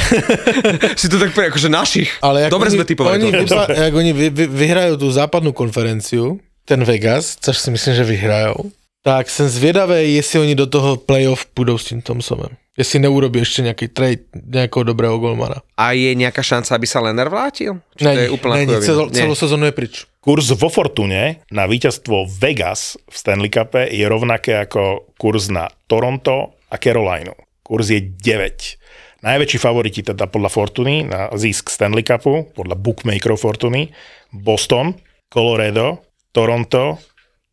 [1.01, 2.13] si to tak akože našich.
[2.23, 3.17] ale jak Dobre oni, sme typovali.
[3.17, 3.39] oni, to.
[3.43, 8.05] vypa, jak oni vy, vy, vyhrajou tu západnou konferenciu, ten Vegas, což si myslím, že
[8.05, 8.71] vyhrajou,
[9.03, 12.49] tak jsem zvědavý, jestli oni do toho playoff půjdou s tím Thompsonem.
[12.79, 15.55] Jestli neurobí ještě nějaký trade nějakého dobrého golmana.
[15.79, 17.79] A je nejaká šanca, aby sa Lenner vrátil?
[17.95, 19.95] Či to je Není, úplná není, celo, celou sezónu je pryč.
[20.19, 26.59] Kurz vo Fortune na víťazstvo Vegas v Stanley Cupe je rovnaké ako kurz na Toronto
[26.67, 27.37] a Carolina.
[27.63, 29.23] Kurz je 9.
[29.23, 33.95] Najväčší favoriti teda podľa Fortuny na zisk Stanley Cupu, podľa bookmakerov Fortuny,
[34.35, 34.99] Boston,
[35.31, 36.03] Colorado,
[36.35, 36.99] Toronto,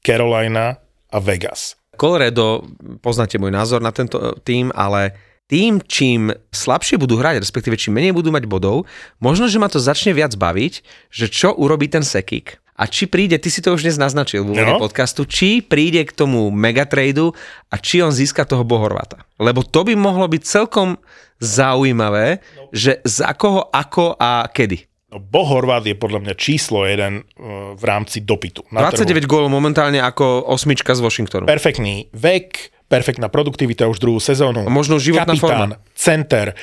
[0.01, 0.81] Carolina
[1.13, 1.77] a Vegas.
[1.93, 2.65] Colorado,
[3.05, 5.13] poznáte môj názor na tento e, tým, ale
[5.45, 8.89] tým, čím slabšie budú hrať, respektíve čím menej budú mať bodov,
[9.21, 10.81] možno, že ma to začne viac baviť,
[11.13, 12.57] že čo urobí ten Sekik.
[12.73, 14.81] A či príde, ty si to už dnes naznačil v úvode No.
[14.81, 17.37] podcastu, či príde k tomu megatradu
[17.69, 19.21] a či on získa toho Bohorvata.
[19.37, 20.97] Lebo to by mohlo byť celkom
[21.37, 22.41] zaujímavé,
[22.73, 24.90] že za koho, ako a kedy.
[25.11, 28.63] No, Bo Horvát je podľa mňa číslo jeden uh, v rámci dopytu.
[28.71, 29.03] na trhu.
[29.03, 31.43] 29 gólov momentálne ako osmička z Washingtonu.
[31.51, 34.63] Perfektný vek, perfektná produktivita už druhú sezónu.
[34.63, 35.91] A možno životná Kapitán, forma.
[35.91, 36.55] center.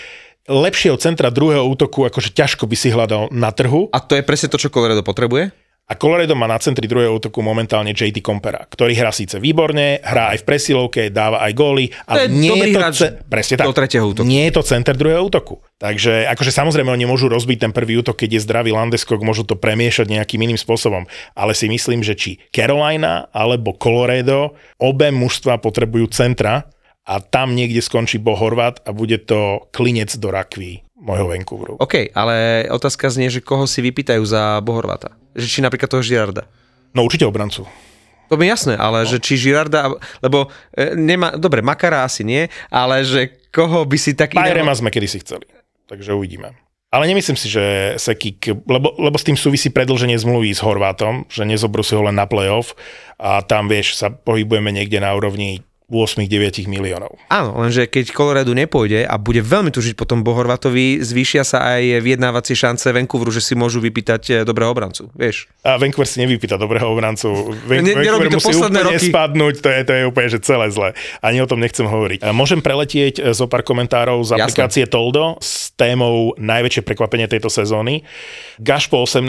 [0.49, 3.93] Lepšieho centra druhého útoku, akože ťažko by si hľadal na trhu.
[3.93, 5.53] A to je presne to, čo Colorado potrebuje?
[5.89, 10.37] A Colorado má na centri druhého útoku momentálne JT Compera, ktorý hrá síce výborne, hrá
[10.37, 13.73] aj v presilovke, dáva aj góly, ale je nie je to, hráč presne tak, do
[13.73, 14.29] tretieho útoku.
[14.29, 15.65] nie je to center druhého útoku.
[15.81, 19.57] Takže akože samozrejme oni môžu rozbiť ten prvý útok, keď je zdravý Landeskog, môžu to
[19.57, 21.09] premiešať nejakým iným spôsobom.
[21.33, 26.69] Ale si myslím, že či Carolina alebo Colorado, obe mužstva potrebujú centra
[27.09, 31.75] a tam niekde skončí Bo Horvat a bude to klinec do rakví môjho Vancouveru.
[31.79, 35.15] OK, ale otázka znie, že koho si vypýtajú za Bohorvata.
[35.33, 36.45] Že či napríklad toho Girarda.
[36.91, 37.65] No určite obrancu.
[38.29, 39.09] To mi jasné, ale No.
[39.09, 39.89] že či Girarda,
[40.21, 44.93] lebo e, nemá, dobre, Makara asi nie, ale že koho by si tak Bajrema sme
[44.93, 45.49] kedysi chceli,
[45.89, 46.53] takže uvidíme.
[46.89, 51.45] Ale nemyslím si, že Sekik, lebo, lebo s tým súvisí predlženie zmluvy s Horvátom, že
[51.45, 52.73] nezobrú si ho len na playoff
[53.21, 56.29] a tam, vieš, sa pohybujeme niekde na úrovni 8-9
[56.69, 57.17] miliónov.
[57.29, 62.53] Áno, lenže keď Colorado nepôjde a bude veľmi tužiť potom Bohorvatovi, zvýšia sa aj vyjednávacie
[62.53, 65.49] šance Vancouveru, že si môžu vypýtať e, dobrého obrancu, vieš.
[65.65, 67.57] A Vancouver si nevypýta dobrého obrancu.
[67.65, 69.09] Van- Ne- Vancouver to musí úplne roky.
[69.09, 70.89] spadnúť, to je, to je úplne že celé zle.
[71.19, 72.21] Ani o tom nechcem hovoriť.
[72.31, 78.05] Môžem preletieť e, zo pár komentárov z aplikácie Toldo s témou najväčšie prekvapenie tejto sezóny.
[78.61, 79.25] Gašpo 18,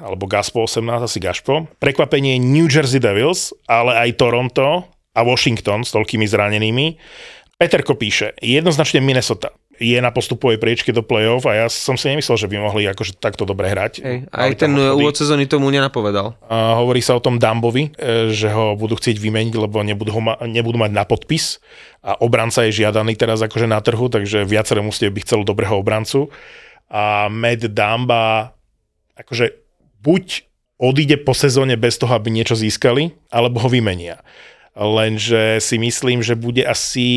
[0.00, 1.68] alebo Gaspo 18, asi Gašpo.
[1.76, 6.86] Prekvapenie New Jersey Devils, ale aj Toronto a Washington s toľkými zranenými.
[7.60, 12.36] Peterko píše, jednoznačne Minnesota je na postupovej priečke do play-off a ja som si nemyslel,
[12.36, 13.92] že by mohli akože takto dobre hrať.
[14.04, 16.36] Hej, aj ten úvod sezóny tomu nenapovedal.
[16.52, 20.20] A hovorí sa o tom Dambovi, e, že ho budú chcieť vymeniť, lebo nebudú, ho
[20.20, 21.64] ma- nebudú mať na podpis
[22.04, 26.28] a obranca je žiadaný teraz akože na trhu, takže viacero musíte by chcel dobrého obrancu.
[26.90, 28.50] a Matt Damba
[29.14, 29.52] akože
[30.02, 30.48] buď
[30.80, 34.24] odíde po sezóne bez toho, aby niečo získali, alebo ho vymenia.
[34.80, 37.08] Lenže si myslím, že bude asi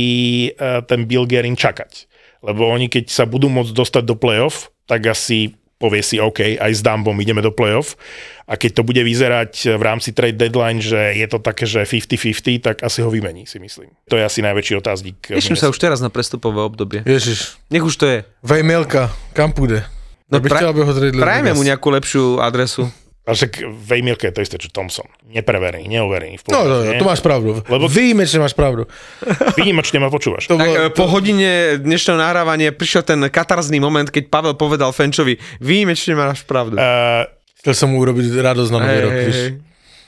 [0.52, 2.12] e, ten Bill Gerin čakať.
[2.44, 6.72] Lebo oni keď sa budú môcť dostať do playoff, tak asi povie si OK, aj
[6.72, 8.00] s Dumbom ideme do playoff.
[8.48, 12.60] A keď to bude vyzerať v rámci trade deadline, že je to také, že 50-50,
[12.64, 13.92] tak asi ho vymení, si myslím.
[14.08, 15.32] To je asi najväčší otáznik.
[15.32, 17.04] Teším sa už teraz na prestupové obdobie.
[17.04, 17.60] Ježiš.
[17.68, 18.18] Nech už to je.
[18.44, 19.84] Vejmielka, kam pôjde?
[20.32, 20.92] No, ja pra- ho.
[21.20, 22.88] Prajme mu nejakú lepšiu adresu.
[23.24, 25.08] A však Vejmielka je to isté, čo Thompson.
[25.32, 26.44] Nepreverený, neoverený.
[26.44, 27.50] V No, no, podstate, to máš pravdu.
[27.72, 27.88] Lebo-.
[27.88, 28.84] Výjimečne máš pravdu.
[29.60, 30.52] Výnimočne ma počúvaš.
[30.52, 34.92] To Tak bolo, e, po hodine dnešného nahrávania prišiel ten katarzný moment, keď Pavel povedal
[34.92, 36.76] Fenčovi, výjimečne máš pravdu.
[36.76, 37.24] Uh,
[37.64, 39.52] Chcel som mu urobiť radosť na nový Hej, rok, hej.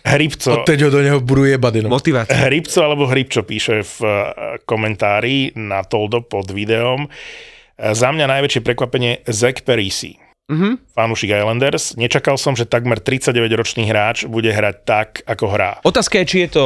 [0.05, 1.89] Hrybco, Odteď ho do neho budú jebať jenom.
[1.95, 2.35] Motivácia.
[2.35, 4.13] Hrybco alebo Hrybčo píše v eh,
[4.67, 7.07] komentári na Toldo pod videom.
[7.75, 10.15] Za mňa najväčšie prekvapenie Zach Parisi.
[10.45, 10.93] Mhm.
[10.93, 11.97] Fanúšik Islanders.
[11.97, 15.71] Nečakal som, že takmer 39-ročný hráč bude hrať tak, ako hrá.
[15.81, 16.65] Otázka je, či je to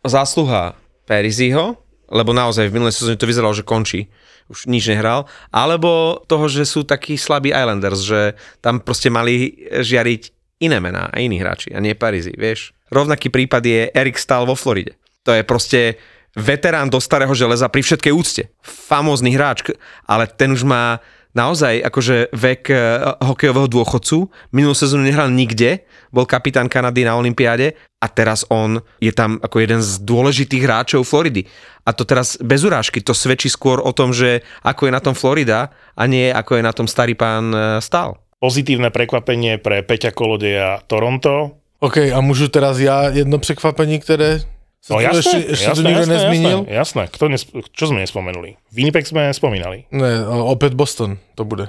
[0.00, 0.72] zásluha
[1.04, 1.76] Periziho,
[2.08, 4.08] lebo naozaj v minulej sezóne to vyzeralo, že končí,
[4.48, 8.32] už nič nehral, alebo toho, že sú takí slabí Islanders, že
[8.64, 10.22] tam proste mali žiariť
[10.64, 12.72] iné mená a iní hráči, a nie Parizi, vieš.
[12.88, 14.96] Rovnaký prípad je Erik Stahl vo Floride.
[15.28, 16.00] To je proste
[16.32, 18.42] veterán do starého železa pri všetkej úcte.
[18.64, 19.68] Famózny hráč,
[20.08, 21.04] ale ten už má
[21.36, 22.78] naozaj akože vek eh,
[23.24, 24.28] hokejového dôchodcu.
[24.52, 29.56] Minulú sezónu nehral nikde, bol kapitán Kanady na Olympiáde a teraz on je tam ako
[29.58, 31.44] jeden z dôležitých hráčov Floridy.
[31.84, 35.14] A to teraz bez urážky, to svedčí skôr o tom, že ako je na tom
[35.16, 38.20] Florida a nie ako je na tom starý pán eh, Stál.
[38.38, 41.58] Pozitívne prekvapenie pre Peťa Kolodeja Toronto.
[41.82, 44.57] OK, a můžu teraz já jedno překvapení, které se
[44.90, 46.58] No tu jasné, ještě tu jasné, nikdo jasné, nezmínil?
[46.58, 47.02] jasné, jasné.
[47.12, 48.56] Kto nes- čo sme nespomenuli?
[48.72, 49.84] Winnipeg sme spomínali.
[49.92, 51.68] Ne, o- opět Boston to bude.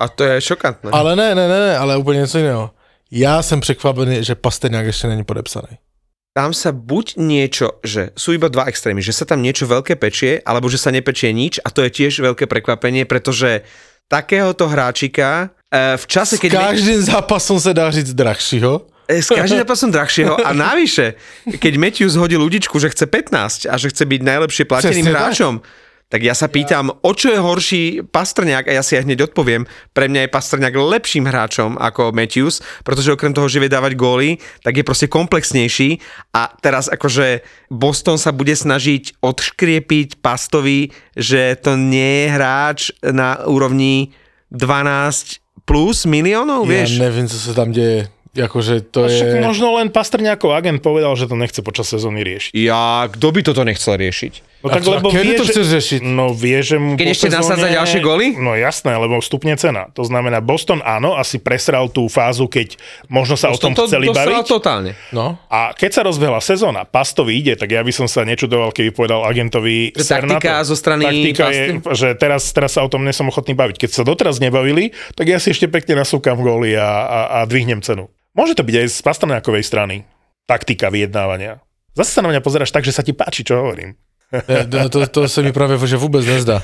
[0.00, 0.90] A to je šokantné.
[0.92, 2.70] Ale ne, ne, ne, ne, ale úplně něco jiného.
[3.10, 5.78] Já jsem překvapený, že Pasterňák ještě není podepsaný.
[6.38, 10.38] tam sa buď niečo, že sú iba dva extrémy, že sa tam niečo veľké pečie,
[10.46, 13.66] alebo že sa nepečie nič a to je tiež veľké prekvapenie, pretože
[14.06, 16.52] takéhoto hráčika e, v čase, S keď...
[16.54, 18.86] každým zápasom se dá říct drahšího.
[19.08, 21.16] E, S každým zápasom drahšieho a navyše,
[21.48, 25.64] keď Matthews hodil ľudičku, že chce 15 a že chce byť najlepšie plateným hráčom,
[26.08, 29.68] tak ja sa pýtam, o čo je horší Pastrňák a ja si aj hneď odpoviem.
[29.92, 34.40] Pre mňa je Pastrňák lepším hráčom ako Matthews, pretože okrem toho, že vie dávať góly,
[34.64, 36.00] tak je proste komplexnejší
[36.32, 43.44] a teraz akože Boston sa bude snažiť odškriepiť Pastovi, že to nie je hráč na
[43.44, 44.16] úrovni
[44.48, 46.90] 12 plus miliónov, vieš?
[46.96, 48.08] Já nevím, co se tam děje.
[48.30, 49.40] Jakože to je...
[49.40, 52.52] možno len Pastrňákov agent povedal, že to nechce počas sezóny riešiť.
[52.52, 54.34] Ja, kto by toto nechcel riešiť?
[54.58, 56.00] No A čo- a kedy to chceš riešiť?
[56.02, 58.34] No vie, že mu Keď ešte nasádza ďalšie góly?
[58.34, 59.86] No jasné, lebo stupne cena.
[59.94, 62.74] To znamená, Boston áno, asi presral tú fázu, keď
[63.06, 64.50] možno sa o tom to chceli dostal baviť.
[64.50, 64.92] totálne.
[65.08, 68.90] No, A keď sa rozbehla sezóna, Pastovi ide, tak ja by som sa nečudoval, keby
[68.90, 70.66] povedal agentovi Že ser na taktika to.
[70.66, 71.62] zo strany Taktika je,
[71.94, 73.78] že teraz, teraz sa o tom nesom ochotný baviť.
[73.78, 77.78] Keď sa doteraz nebavili, tak ja si ešte pekne nasúkam góly a, a, a dvihnem
[77.78, 78.10] cenu.
[78.38, 80.06] Môže to byť aj z Pastrňákovej strany.
[80.46, 81.58] Taktika vyjednávania.
[81.98, 83.98] Zase sa na mňa pozeráš tak, že sa ti páči, čo hovorím.
[84.30, 86.62] Ne, to, to, se mi právě že vůbec nezdá.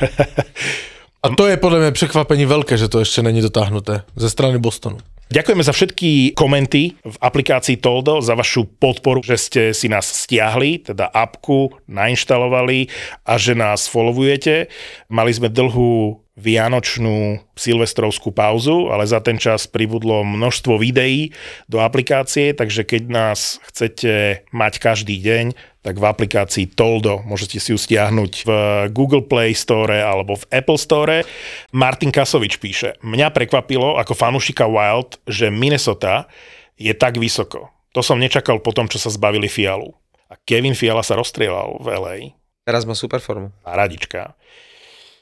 [1.22, 4.98] A to je podle mě překvapení velké, že to ještě není dotáhnuté ze strany Bostonu.
[5.32, 10.84] Ďakujeme za všetky komenty v aplikácii Toldo, za vašu podporu, že ste si nás stiahli,
[10.84, 12.92] teda appku, nainštalovali
[13.24, 14.68] a že nás followujete.
[15.08, 21.30] Mali sme dlhú vianočnú silvestrovskú pauzu, ale za ten čas pribudlo množstvo videí
[21.70, 25.54] do aplikácie, takže keď nás chcete mať každý deň,
[25.84, 28.50] tak v aplikácii Toldo môžete si ju stiahnuť v
[28.90, 31.22] Google Play Store alebo v Apple Store.
[31.70, 36.26] Martin Kasovič píše, mňa prekvapilo ako fanúšika Wild, že Minnesota
[36.74, 37.70] je tak vysoko.
[37.94, 39.94] To som nečakal po tom, čo sa zbavili Fialu.
[40.32, 42.16] A Kevin Fiala sa rozstrieľal v LA.
[42.66, 43.54] Teraz má super formu.
[43.62, 44.34] Radička.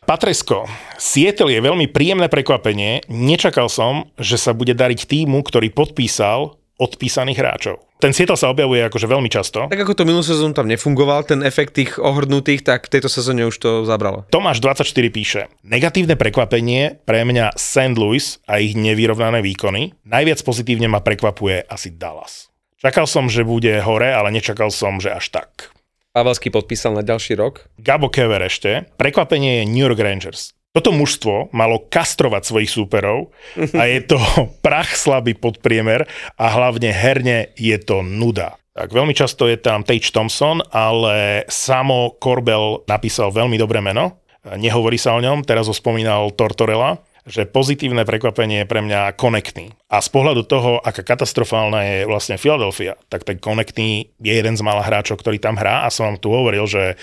[0.03, 0.67] Patresko,
[0.99, 3.07] Seattle je veľmi príjemné prekvapenie.
[3.07, 7.77] Nečakal som, že sa bude dariť týmu, ktorý podpísal odpísaných hráčov.
[8.03, 9.71] Ten Seattle sa objavuje akože veľmi často.
[9.71, 13.47] Tak ako to minulú sezónu tam nefungoval, ten efekt tých ohrnutých, tak v tejto sezóne
[13.47, 14.27] už to zabralo.
[14.35, 17.95] Tomáš 24 píše, negatívne prekvapenie pre mňa St.
[17.95, 19.95] Louis a ich nevyrovnané výkony.
[20.03, 22.51] Najviac pozitívne ma prekvapuje asi Dallas.
[22.83, 25.71] Čakal som, že bude hore, ale nečakal som, že až tak.
[26.13, 27.73] Pavelský podpísal na ďalší rok.
[27.81, 28.85] Gabo Kever ešte.
[29.01, 30.53] Prekvapenie je New York Rangers.
[30.77, 33.33] Toto mužstvo malo kastrovať svojich súperov
[33.81, 34.21] a je to
[34.61, 36.05] prach slabý podpriemer
[36.37, 38.61] a hlavne herne je to nuda.
[38.77, 44.21] Tak veľmi často je tam Tage Thompson, ale samo Corbel napísal veľmi dobré meno.
[44.45, 47.01] Nehovorí sa o ňom, teraz ho spomínal Tortorella.
[47.23, 49.71] Že pozitívne prekvapenie je pre mňa konektný.
[49.87, 54.63] A z pohľadu toho, aká katastrofálna je vlastne Philadelphia, tak ten konektný je jeden z
[54.67, 56.99] mála hráčov, ktorý tam hrá a som vám tu hovoril, že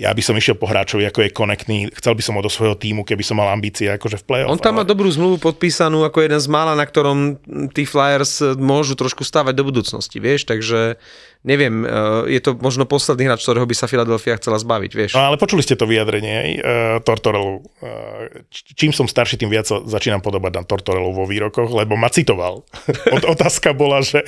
[0.00, 2.72] ja by som išiel po hráčovi, ako je konektný, chcel by som ho do svojho
[2.72, 4.50] týmu, keby som mal ambície akože v play-off.
[4.50, 4.90] On tam má ale...
[4.90, 7.36] dobrú zmluvu podpísanú ako jeden z mála, na ktorom
[7.76, 10.96] tí Flyers môžu trošku stávať do budúcnosti, vieš, takže
[11.40, 15.10] neviem, eh, je to možno posledný hráč, ktorého by sa Philadelphia chcela zbaviť, vieš.
[15.16, 17.64] No ale počuli ste to vyjadrenie uh, Tortorelu.
[17.80, 22.12] Uh, čím som starší, tým viac sa začínam podobať na Tortorelu vo výrokoch, lebo ma
[22.12, 22.64] citoval.
[23.14, 24.20] Ot- otázka bola, že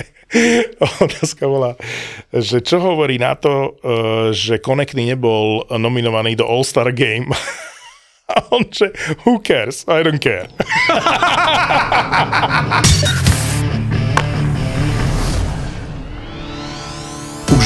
[1.05, 1.77] otázka bola,
[2.33, 7.29] že čo hovorí na to, uh, že Konekný nebol nominovaný do All-Star Game.
[8.23, 8.95] A on, že
[9.27, 9.83] who cares?
[9.85, 10.47] I don't care.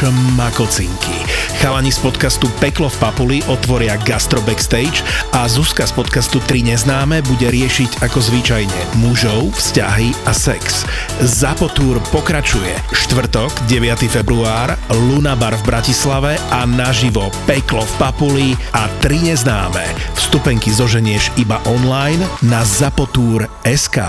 [0.00, 1.28] šmakocinky.
[1.60, 5.04] Chalani z podcastu Peklo v Papuli otvoria Gastro Backstage
[5.36, 10.88] a Zuzka z podcastu 3 neznáme bude riešiť ako zvyčajne mužov, vzťahy a sex.
[11.20, 12.72] Zapotúr pokračuje.
[12.96, 14.08] Štvrtok, 9.
[14.08, 19.84] február, Luna Bar v Bratislave a naživo Peklo v Papuli a 3 neznáme.
[20.16, 24.00] Vstupenky zoženieš iba online na zapotúr.sk.